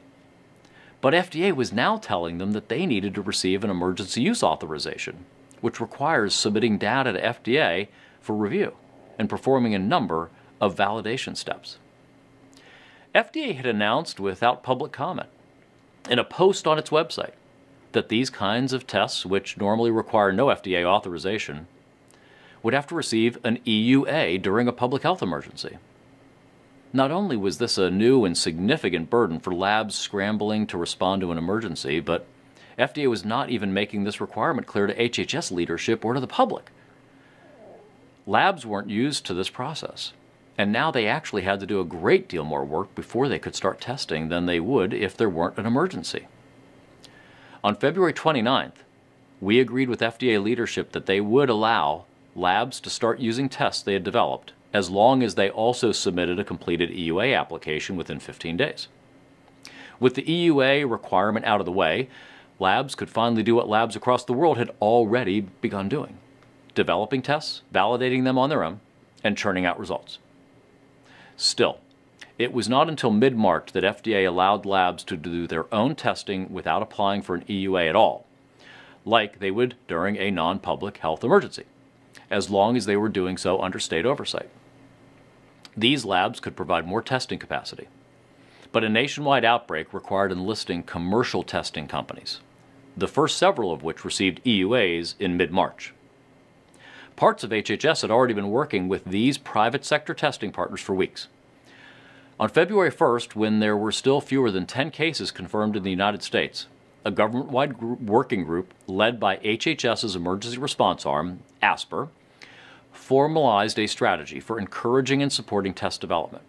But 1.01 1.13
FDA 1.13 1.55
was 1.55 1.71
now 1.71 1.97
telling 1.97 2.37
them 2.37 2.51
that 2.51 2.67
they 2.67 2.85
needed 2.85 3.15
to 3.15 3.21
receive 3.21 3.63
an 3.63 3.69
emergency 3.69 4.21
use 4.21 4.43
authorization, 4.43 5.25
which 5.61 5.79
requires 5.79 6.33
submitting 6.33 6.77
data 6.77 7.13
to 7.13 7.21
FDA 7.21 7.87
for 8.19 8.35
review 8.35 8.73
and 9.17 9.29
performing 9.29 9.73
a 9.73 9.79
number 9.79 10.29
of 10.59 10.75
validation 10.75 11.37
steps. 11.37 11.77
FDA 13.15 13.55
had 13.55 13.65
announced 13.65 14.19
without 14.19 14.63
public 14.63 14.91
comment 14.91 15.29
in 16.09 16.19
a 16.19 16.23
post 16.23 16.67
on 16.67 16.77
its 16.77 16.89
website 16.89 17.33
that 17.91 18.09
these 18.09 18.29
kinds 18.29 18.73
of 18.73 18.85
tests, 18.85 19.25
which 19.25 19.57
normally 19.57 19.89
require 19.89 20.31
no 20.31 20.47
FDA 20.47 20.85
authorization, 20.85 21.67
would 22.63 22.73
have 22.73 22.87
to 22.87 22.95
receive 22.95 23.37
an 23.43 23.59
EUA 23.65 24.41
during 24.41 24.67
a 24.67 24.73
public 24.73 25.03
health 25.03 25.21
emergency. 25.21 25.77
Not 26.91 27.11
only 27.11 27.37
was 27.37 27.59
this 27.59 27.77
a 27.77 27.91
new 27.91 28.25
and 28.25 28.37
significant 28.37 29.09
burden 29.09 29.39
for 29.39 29.53
labs 29.53 29.95
scrambling 29.95 30.65
to 30.67 30.77
respond 30.77 31.21
to 31.21 31.31
an 31.31 31.37
emergency, 31.37 31.99
but 31.99 32.25
FDA 32.77 33.07
was 33.07 33.23
not 33.23 33.49
even 33.49 33.73
making 33.73 34.03
this 34.03 34.21
requirement 34.21 34.65
clear 34.65 34.87
to 34.87 34.95
HHS 34.95 35.51
leadership 35.51 36.03
or 36.03 36.13
to 36.13 36.19
the 36.19 36.27
public. 36.27 36.71
Labs 38.25 38.65
weren't 38.65 38.89
used 38.89 39.25
to 39.25 39.33
this 39.33 39.49
process, 39.49 40.13
and 40.57 40.71
now 40.71 40.89
they 40.89 41.05
actually 41.05 41.43
had 41.43 41.59
to 41.59 41.67
do 41.67 41.79
a 41.79 41.85
great 41.85 42.27
deal 42.27 42.43
more 42.43 42.65
work 42.65 42.93
before 42.95 43.27
they 43.27 43.39
could 43.39 43.55
start 43.55 43.81
testing 43.81 44.29
than 44.29 44.45
they 44.45 44.59
would 44.59 44.93
if 44.93 45.15
there 45.15 45.29
weren't 45.29 45.57
an 45.57 45.65
emergency. 45.65 46.27
On 47.63 47.75
February 47.75 48.13
29th, 48.13 48.83
we 49.41 49.59
agreed 49.59 49.89
with 49.89 49.99
FDA 49.99 50.41
leadership 50.41 50.91
that 50.93 51.05
they 51.05 51.21
would 51.21 51.49
allow 51.49 52.05
labs 52.35 52.79
to 52.81 52.89
start 52.89 53.19
using 53.19 53.49
tests 53.49 53.81
they 53.83 53.93
had 53.93 54.03
developed 54.03 54.53
as 54.73 54.89
long 54.89 55.23
as 55.23 55.35
they 55.35 55.49
also 55.49 55.91
submitted 55.91 56.39
a 56.39 56.43
completed 56.43 56.89
EUA 56.91 57.37
application 57.37 57.95
within 57.95 58.19
15 58.19 58.57
days. 58.57 58.87
With 59.99 60.15
the 60.15 60.23
EUA 60.23 60.89
requirement 60.89 61.45
out 61.45 61.59
of 61.59 61.65
the 61.65 61.71
way, 61.71 62.07
labs 62.59 62.95
could 62.95 63.09
finally 63.09 63.43
do 63.43 63.55
what 63.55 63.67
labs 63.67 63.95
across 63.95 64.23
the 64.23 64.33
world 64.33 64.57
had 64.57 64.71
already 64.81 65.41
begun 65.41 65.89
doing 65.89 66.17
developing 66.75 67.21
tests, 67.21 67.61
validating 67.73 68.23
them 68.23 68.37
on 68.37 68.49
their 68.49 68.63
own, 68.63 68.79
and 69.21 69.35
churning 69.37 69.65
out 69.65 69.77
results. 69.77 70.17
Still, 71.35 71.79
it 72.37 72.53
was 72.53 72.69
not 72.69 72.87
until 72.87 73.11
mid 73.11 73.35
March 73.35 73.73
that 73.73 73.83
FDA 73.83 74.25
allowed 74.25 74.65
labs 74.65 75.03
to 75.05 75.17
do 75.17 75.45
their 75.45 75.73
own 75.73 75.95
testing 75.95 76.53
without 76.53 76.81
applying 76.81 77.21
for 77.21 77.35
an 77.35 77.43
EUA 77.49 77.89
at 77.89 77.97
all, 77.97 78.25
like 79.03 79.39
they 79.39 79.51
would 79.51 79.75
during 79.89 80.15
a 80.15 80.31
non 80.31 80.59
public 80.59 80.97
health 80.97 81.21
emergency, 81.21 81.65
as 82.29 82.49
long 82.49 82.77
as 82.77 82.85
they 82.85 82.95
were 82.95 83.09
doing 83.09 83.37
so 83.37 83.61
under 83.61 83.79
state 83.79 84.05
oversight. 84.05 84.49
These 85.75 86.05
labs 86.05 86.39
could 86.39 86.55
provide 86.55 86.87
more 86.87 87.01
testing 87.01 87.39
capacity, 87.39 87.87
but 88.71 88.83
a 88.83 88.89
nationwide 88.89 89.45
outbreak 89.45 89.93
required 89.93 90.31
enlisting 90.31 90.83
commercial 90.83 91.43
testing 91.43 91.87
companies, 91.87 92.41
the 92.97 93.07
first 93.07 93.37
several 93.37 93.71
of 93.71 93.83
which 93.83 94.05
received 94.05 94.43
EUAs 94.43 95.15
in 95.19 95.37
mid 95.37 95.51
March. 95.51 95.93
Parts 97.15 97.43
of 97.43 97.51
HHS 97.51 98.01
had 98.01 98.11
already 98.11 98.33
been 98.33 98.49
working 98.49 98.87
with 98.87 99.05
these 99.05 99.37
private 99.37 99.83
sector 99.83 100.13
testing 100.13 100.51
partners 100.51 100.81
for 100.81 100.93
weeks. 100.93 101.27
On 102.39 102.47
February 102.47 102.91
1st, 102.91 103.35
when 103.35 103.59
there 103.59 103.75
were 103.75 103.91
still 103.91 104.21
fewer 104.21 104.49
than 104.49 104.65
10 104.65 104.91
cases 104.91 105.29
confirmed 105.29 105.75
in 105.75 105.83
the 105.83 105.89
United 105.89 106.23
States, 106.23 106.67
a 107.03 107.11
government 107.11 107.49
wide 107.49 107.81
working 107.81 108.45
group 108.45 108.73
led 108.87 109.19
by 109.19 109.37
HHS's 109.37 110.15
emergency 110.15 110.57
response 110.57 111.05
arm, 111.05 111.39
ASPR, 111.61 112.09
formalized 112.99 113.79
a 113.79 113.87
strategy 113.87 114.39
for 114.39 114.59
encouraging 114.59 115.23
and 115.23 115.31
supporting 115.33 115.73
test 115.73 115.99
development. 116.01 116.43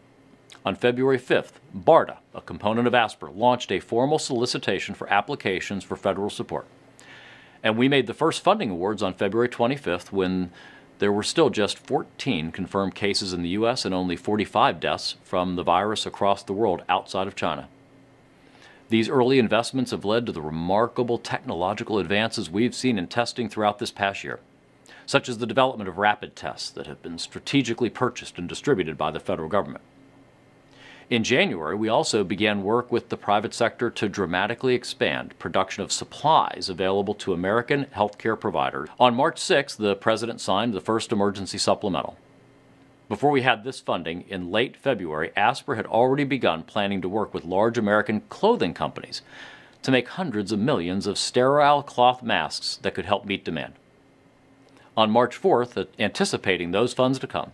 On 0.67 0.75
February 0.75 1.19
5th, 1.19 1.53
BARDA, 1.75 2.19
a 2.35 2.43
component 2.43 2.87
of 2.87 2.93
ASPR, 2.93 3.35
launched 3.35 3.73
a 3.73 3.81
formal 3.81 4.19
solicitation 4.19 4.95
for 4.95 5.11
applications 5.11 5.85
for 5.85 5.97
federal 5.97 6.29
support. 6.29 6.67
And 7.63 7.79
we 7.79 7.89
made 7.89 8.07
the 8.07 8.15
first 8.15 8.43
funding 8.43 8.69
awards 8.69 9.03
on 9.03 9.15
February 9.15 9.49
25th 9.49 10.13
when 10.13 10.51
there 10.99 11.13
were 11.13 11.23
still 11.23 11.49
just 11.49 11.79
14 11.79 12.53
confirmed 12.53 12.95
cases 12.95 13.33
in 13.33 13.41
the 13.41 13.51
U.S. 13.51 13.87
and 13.87 13.95
only 13.95 14.17
45 14.17 14.81
deaths 14.81 15.17
from 15.23 15.57
the 15.57 15.63
virus 15.63 16.05
across 16.05 16.43
the 16.43 16.53
world 16.53 16.83
outside 16.91 17.27
of 17.27 17.37
China. 17.37 17.69
These 18.91 19.09
early 19.09 19.39
investments 19.39 19.93
have 19.93 20.05
led 20.05 20.27
to 20.27 20.33
the 20.33 20.43
remarkable 20.43 21.17
technological 21.17 21.99
advances 21.99 22.51
we've 22.51 22.75
seen 22.75 22.99
in 22.99 23.07
testing 23.07 23.49
throughout 23.49 23.79
this 23.79 23.93
past 23.93 24.25
year, 24.25 24.41
such 25.07 25.29
as 25.29 25.39
the 25.39 25.47
development 25.47 25.89
of 25.89 25.99
rapid 25.99 26.37
tests 26.37 26.71
that 26.71 26.87
have 26.87 27.03
been 27.03 27.19
strategically 27.19 27.91
purchased 27.91 28.39
and 28.39 28.49
distributed 28.49 28.97
by 28.97 29.11
the 29.11 29.21
federal 29.21 29.49
government. 29.49 29.85
In 31.11 31.25
January, 31.25 31.75
we 31.75 31.89
also 31.89 32.23
began 32.23 32.63
work 32.63 32.93
with 32.93 33.09
the 33.09 33.17
private 33.17 33.53
sector 33.53 33.91
to 33.91 34.09
dramatically 34.09 34.77
expand 34.77 35.37
production 35.41 35.83
of 35.83 35.91
supplies 35.91 36.69
available 36.69 37.15
to 37.15 37.33
American 37.33 37.87
healthcare 37.87 38.39
providers. 38.39 38.89
On 39.01 39.17
March 39.17 39.41
6, 39.41 39.75
the 39.75 39.97
President 39.97 40.41
signed 40.41 40.73
the 40.73 40.81
first 40.81 41.11
emergency 41.11 41.59
supplemental. 41.59 42.17
Before 43.09 43.33
we 43.33 43.43
had 43.43 43.65
this 43.65 43.81
funding, 43.81 44.25
in 44.29 44.53
late 44.53 44.77
February, 44.77 45.33
ASPR 45.37 45.75
had 45.75 45.87
already 45.87 46.23
begun 46.23 46.63
planning 46.63 47.03
to 47.03 47.09
work 47.09 47.35
with 47.35 47.45
large 47.45 47.77
American 47.77 48.21
clothing 48.29 48.73
companies 48.73 49.21
to 49.83 49.91
make 49.91 50.07
hundreds 50.11 50.53
of 50.53 50.61
millions 50.61 51.09
of 51.09 51.19
sterile 51.19 51.83
cloth 51.83 52.23
masks 52.23 52.79
that 52.83 52.95
could 52.95 53.07
help 53.07 53.25
meet 53.25 53.45
demand. 53.45 53.75
On 55.01 55.11
March 55.11 55.41
4th, 55.41 55.79
uh, 55.79 55.87
anticipating 55.99 56.73
those 56.73 56.93
funds 56.93 57.19
to 57.21 57.27
come, 57.27 57.53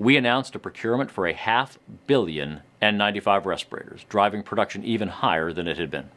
we 0.00 0.16
announced 0.16 0.56
a 0.56 0.58
procurement 0.58 1.12
for 1.12 1.28
a 1.28 1.32
half 1.32 1.78
billion 2.08 2.62
N95 2.82 3.44
respirators, 3.44 4.04
driving 4.08 4.42
production 4.42 4.82
even 4.82 5.06
higher 5.06 5.52
than 5.52 5.68
it 5.68 5.78
had 5.78 5.92
been. 5.92 6.10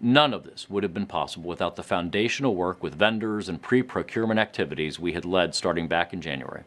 None 0.00 0.32
of 0.32 0.44
this 0.44 0.70
would 0.70 0.82
have 0.82 0.94
been 0.94 1.04
possible 1.04 1.46
without 1.50 1.76
the 1.76 1.82
foundational 1.82 2.54
work 2.54 2.82
with 2.82 2.94
vendors 2.94 3.50
and 3.50 3.60
pre 3.60 3.82
procurement 3.82 4.40
activities 4.40 4.98
we 4.98 5.12
had 5.12 5.26
led 5.26 5.54
starting 5.54 5.88
back 5.88 6.14
in 6.14 6.22
January. 6.22 6.62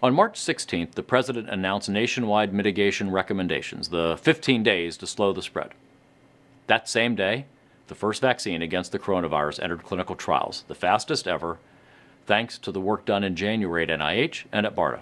On 0.00 0.14
March 0.14 0.38
16th, 0.38 0.92
the 0.92 1.02
President 1.02 1.48
announced 1.50 1.88
nationwide 1.88 2.54
mitigation 2.54 3.10
recommendations, 3.10 3.88
the 3.88 4.16
15 4.22 4.62
days 4.62 4.96
to 4.98 5.08
slow 5.08 5.32
the 5.32 5.42
spread. 5.42 5.72
That 6.68 6.88
same 6.88 7.16
day, 7.16 7.46
the 7.88 7.94
first 7.94 8.20
vaccine 8.20 8.62
against 8.62 8.92
the 8.92 8.98
coronavirus 8.98 9.62
entered 9.62 9.82
clinical 9.84 10.16
trials, 10.16 10.64
the 10.68 10.74
fastest 10.74 11.28
ever, 11.28 11.58
thanks 12.26 12.58
to 12.58 12.72
the 12.72 12.80
work 12.80 13.04
done 13.04 13.22
in 13.22 13.36
January 13.36 13.84
at 13.84 14.00
NIH 14.00 14.44
and 14.52 14.66
at 14.66 14.74
BARDA. 14.74 15.00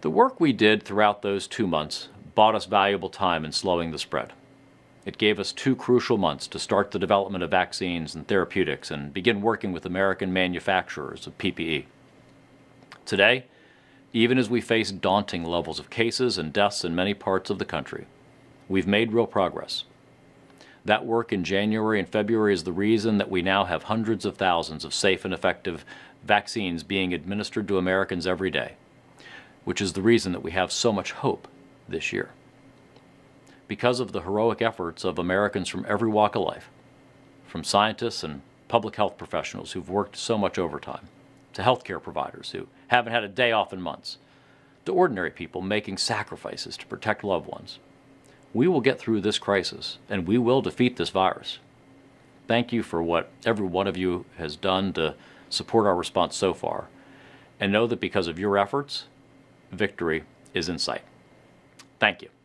The 0.00 0.10
work 0.10 0.40
we 0.40 0.52
did 0.52 0.82
throughout 0.82 1.22
those 1.22 1.46
two 1.46 1.66
months 1.66 2.08
bought 2.34 2.54
us 2.54 2.66
valuable 2.66 3.10
time 3.10 3.44
in 3.44 3.52
slowing 3.52 3.90
the 3.90 3.98
spread. 3.98 4.32
It 5.04 5.18
gave 5.18 5.40
us 5.40 5.52
two 5.52 5.74
crucial 5.74 6.18
months 6.18 6.46
to 6.48 6.58
start 6.58 6.90
the 6.90 6.98
development 6.98 7.42
of 7.42 7.50
vaccines 7.50 8.14
and 8.14 8.26
therapeutics 8.26 8.90
and 8.90 9.12
begin 9.12 9.40
working 9.40 9.72
with 9.72 9.86
American 9.86 10.32
manufacturers 10.32 11.26
of 11.26 11.38
PPE. 11.38 11.86
Today, 13.06 13.44
even 14.12 14.38
as 14.38 14.50
we 14.50 14.60
face 14.60 14.90
daunting 14.92 15.44
levels 15.44 15.78
of 15.78 15.90
cases 15.90 16.38
and 16.38 16.52
deaths 16.52 16.84
in 16.84 16.94
many 16.94 17.14
parts 17.14 17.50
of 17.50 17.58
the 17.58 17.64
country, 17.64 18.06
we've 18.68 18.86
made 18.86 19.12
real 19.12 19.26
progress. 19.26 19.84
That 20.88 21.06
work 21.06 21.32
in 21.32 21.44
January 21.44 21.98
and 21.98 22.08
February 22.08 22.52
is 22.52 22.64
the 22.64 22.72
reason 22.72 23.18
that 23.18 23.30
we 23.30 23.42
now 23.42 23.64
have 23.64 23.84
hundreds 23.84 24.24
of 24.24 24.36
thousands 24.36 24.84
of 24.84 24.92
safe 24.92 25.24
and 25.24 25.32
effective 25.32 25.84
vaccines 26.24 26.82
being 26.82 27.14
administered 27.14 27.68
to 27.68 27.78
Americans 27.78 28.26
every 28.26 28.50
day 28.50 28.74
which 29.68 29.82
is 29.82 29.92
the 29.92 30.00
reason 30.00 30.32
that 30.32 30.42
we 30.42 30.52
have 30.52 30.72
so 30.72 30.90
much 30.90 31.12
hope 31.12 31.46
this 31.86 32.10
year. 32.10 32.30
Because 33.66 34.00
of 34.00 34.12
the 34.12 34.22
heroic 34.22 34.62
efforts 34.62 35.04
of 35.04 35.18
Americans 35.18 35.68
from 35.68 35.84
every 35.86 36.08
walk 36.08 36.34
of 36.34 36.40
life, 36.40 36.70
from 37.46 37.62
scientists 37.62 38.24
and 38.24 38.40
public 38.68 38.96
health 38.96 39.18
professionals 39.18 39.72
who've 39.72 39.90
worked 39.90 40.16
so 40.16 40.38
much 40.38 40.58
overtime, 40.58 41.08
to 41.52 41.60
healthcare 41.60 42.02
providers 42.02 42.52
who 42.52 42.66
haven't 42.86 43.12
had 43.12 43.24
a 43.24 43.28
day 43.28 43.52
off 43.52 43.74
in 43.74 43.82
months, 43.82 44.16
to 44.86 44.94
ordinary 44.94 45.30
people 45.30 45.60
making 45.60 45.98
sacrifices 45.98 46.78
to 46.78 46.86
protect 46.86 47.22
loved 47.22 47.46
ones. 47.46 47.78
We 48.54 48.66
will 48.66 48.80
get 48.80 48.98
through 48.98 49.20
this 49.20 49.38
crisis 49.38 49.98
and 50.08 50.26
we 50.26 50.38
will 50.38 50.62
defeat 50.62 50.96
this 50.96 51.10
virus. 51.10 51.58
Thank 52.46 52.72
you 52.72 52.82
for 52.82 53.02
what 53.02 53.30
every 53.44 53.66
one 53.66 53.86
of 53.86 53.96
you 53.96 54.24
has 54.36 54.56
done 54.56 54.92
to 54.94 55.14
support 55.50 55.86
our 55.86 55.96
response 55.96 56.34
so 56.36 56.54
far. 56.54 56.88
And 57.60 57.72
know 57.72 57.86
that 57.86 58.00
because 58.00 58.26
of 58.26 58.38
your 58.38 58.56
efforts, 58.56 59.04
victory 59.70 60.24
is 60.54 60.68
in 60.68 60.78
sight. 60.78 61.02
Thank 61.98 62.22
you. 62.22 62.28